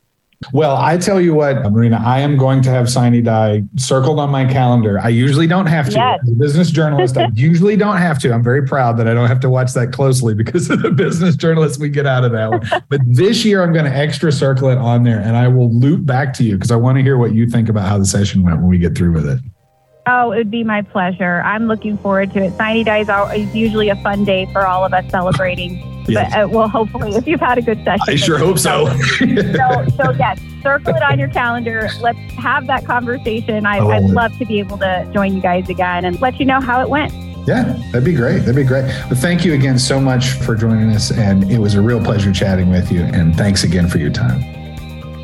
Well, 0.53 0.77
I 0.77 0.99
tell 0.99 1.21
you 1.21 1.35
what, 1.35 1.63
Marina, 1.71 2.03
I 2.05 2.21
am 2.21 2.37
going 2.37 2.63
to 2.63 2.71
have 2.71 2.91
Sine 2.91 3.23
Die 3.23 3.63
circled 3.77 4.19
on 4.19 4.31
my 4.31 4.45
calendar. 4.45 4.99
I 4.99 5.09
usually 5.09 5.47
don't 5.47 5.67
have 5.67 5.87
to. 5.91 5.97
Yes. 5.97 6.21
As 6.23 6.29
a 6.31 6.35
business 6.35 6.71
journalist, 6.71 7.17
I 7.17 7.29
usually 7.35 7.77
don't 7.77 7.99
have 7.99 8.19
to. 8.21 8.33
I'm 8.33 8.43
very 8.43 8.67
proud 8.67 8.99
that 8.99 9.07
I 9.07 9.15
don't 9.15 9.29
have 9.29 9.41
to 9.41 9.51
watch 9.51 9.73
that 9.75 9.93
closely 9.93 10.35
because 10.35 10.71
of 10.71 10.83
the 10.83 10.91
business 10.91 11.37
journalists 11.37 11.79
we 11.79 11.89
get 11.89 12.07
out 12.07 12.25
of 12.25 12.33
that 12.33 12.51
one. 12.51 12.63
But 12.89 13.01
this 13.07 13.45
year, 13.45 13.63
I'm 13.63 13.73
going 13.73 13.85
to 13.87 13.97
extra 13.97 14.33
circle 14.33 14.69
it 14.69 14.77
on 14.77 15.03
there 15.05 15.21
and 15.21 15.37
I 15.37 15.49
will 15.49 15.73
loop 15.73 16.05
back 16.05 16.35
to 16.35 16.45
you 16.45 16.57
because 16.57 16.71
I 16.71 16.77
want 16.77 16.99
to 16.99 17.03
hear 17.03 17.17
what 17.17 17.33
you 17.33 17.47
think 17.47 17.69
about 17.69 17.89
how 17.89 17.99
the 17.99 18.05
session 18.05 18.43
went 18.43 18.59
when 18.59 18.69
we 18.69 18.79
get 18.79 18.97
through 18.97 19.13
with 19.13 19.27
it. 19.27 19.41
Oh, 20.07 20.33
it 20.33 20.39
would 20.39 20.51
be 20.51 20.65
my 20.65 20.83
pleasure. 20.83 21.43
I'm 21.43 21.69
looking 21.69 21.97
forward 21.97 22.33
to 22.33 22.43
it. 22.43 22.57
Sine 22.57 22.85
Die 22.85 22.99
is 22.99 23.09
is 23.49 23.55
usually 23.55 23.89
a 23.89 23.97
fun 23.97 24.25
day 24.25 24.47
for 24.53 24.67
all 24.67 24.85
of 24.85 24.93
us 24.93 25.09
celebrating. 25.11 25.77
Yes. 26.09 26.33
But 26.33 26.41
uh, 26.41 26.49
well, 26.49 26.69
hopefully, 26.69 27.15
if 27.15 27.27
you've 27.29 27.41
had 27.41 27.59
a 27.59 27.63
good 27.63 27.83
session, 27.85 28.03
I 28.09 28.17
sure 28.17 28.39
hope 28.39 28.59
so. 28.59 28.87
so, 29.19 29.87
so 29.97 30.11
yes, 30.19 30.41
circle 30.63 30.95
it 30.95 31.03
on 31.03 31.19
your 31.19 31.29
calendar. 31.29 31.89
Let's 32.01 32.19
have 32.33 32.67
that 32.67 32.85
conversation. 32.85 33.65
I, 33.65 33.77
I 33.77 33.81
love 33.81 33.91
I'd 33.91 34.03
it. 34.03 34.11
love 34.11 34.39
to 34.39 34.45
be 34.45 34.59
able 34.59 34.79
to 34.79 35.09
join 35.15 35.35
you 35.35 35.41
guys 35.41 35.69
again 35.69 36.05
and 36.05 36.21
let 36.21 36.41
you 36.41 36.47
know 36.47 36.61
how 36.61 36.83
it 36.83 36.89
went. 36.89 37.13
Yeah, 37.47 37.81
that'd 37.91 38.05
be 38.05 38.15
great. 38.15 38.41
That'd 38.41 38.57
be 38.57 38.65
great. 38.65 38.85
Well, 38.85 39.15
thank 39.15 39.45
you 39.45 39.55
again 39.55 39.79
so 39.79 40.01
much 40.01 40.31
for 40.31 40.55
joining 40.55 40.91
us. 40.91 41.11
And 41.11 41.51
it 41.51 41.59
was 41.59 41.75
a 41.75 41.81
real 41.81 42.03
pleasure 42.03 42.33
chatting 42.33 42.71
with 42.71 42.91
you. 42.93 43.03
And 43.03 43.37
thanks 43.37 43.65
again 43.65 43.89
for 43.89 43.99
your 43.99 44.11
time. 44.11 44.41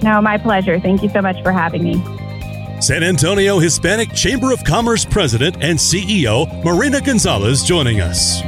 No, 0.01 0.21
my 0.21 0.39
pleasure. 0.39 0.81
Thank 0.81 1.03
you 1.03 1.09
so 1.09 1.23
much 1.23 1.41
for 1.43 1.53
having 1.53 1.83
me. 1.83 2.03
San 2.81 3.03
Antonio 3.03 3.59
Hispanic 3.59 4.13
Chamber 4.13 4.53
of 4.53 4.63
Commerce 4.63 5.05
President 5.05 5.57
and 5.61 5.77
CEO 5.77 6.63
Marina 6.63 7.01
Gonzalez 7.01 7.65
joining 7.65 8.01
us. 8.01 8.41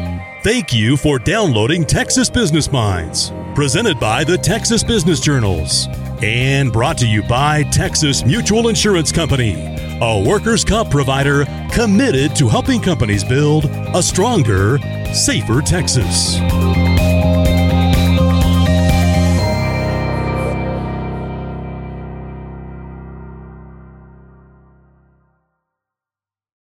Thank 0.44 0.72
you 0.72 0.96
for 0.96 1.18
downloading 1.18 1.84
Texas 1.84 2.30
Business 2.30 2.70
Minds, 2.70 3.32
presented 3.56 3.98
by 3.98 4.22
the 4.22 4.38
Texas 4.38 4.84
Business 4.84 5.18
Journals, 5.18 5.88
and 6.22 6.72
brought 6.72 6.96
to 6.98 7.08
you 7.08 7.24
by 7.24 7.64
Texas 7.64 8.24
Mutual 8.24 8.68
Insurance 8.68 9.10
Company, 9.10 9.54
a 10.00 10.24
workers' 10.24 10.64
comp 10.64 10.90
provider 10.90 11.44
committed 11.72 12.36
to 12.36 12.48
helping 12.48 12.80
companies 12.80 13.24
build 13.24 13.64
a 13.66 14.02
stronger, 14.02 14.78
safer 15.12 15.60
Texas. 15.60 16.38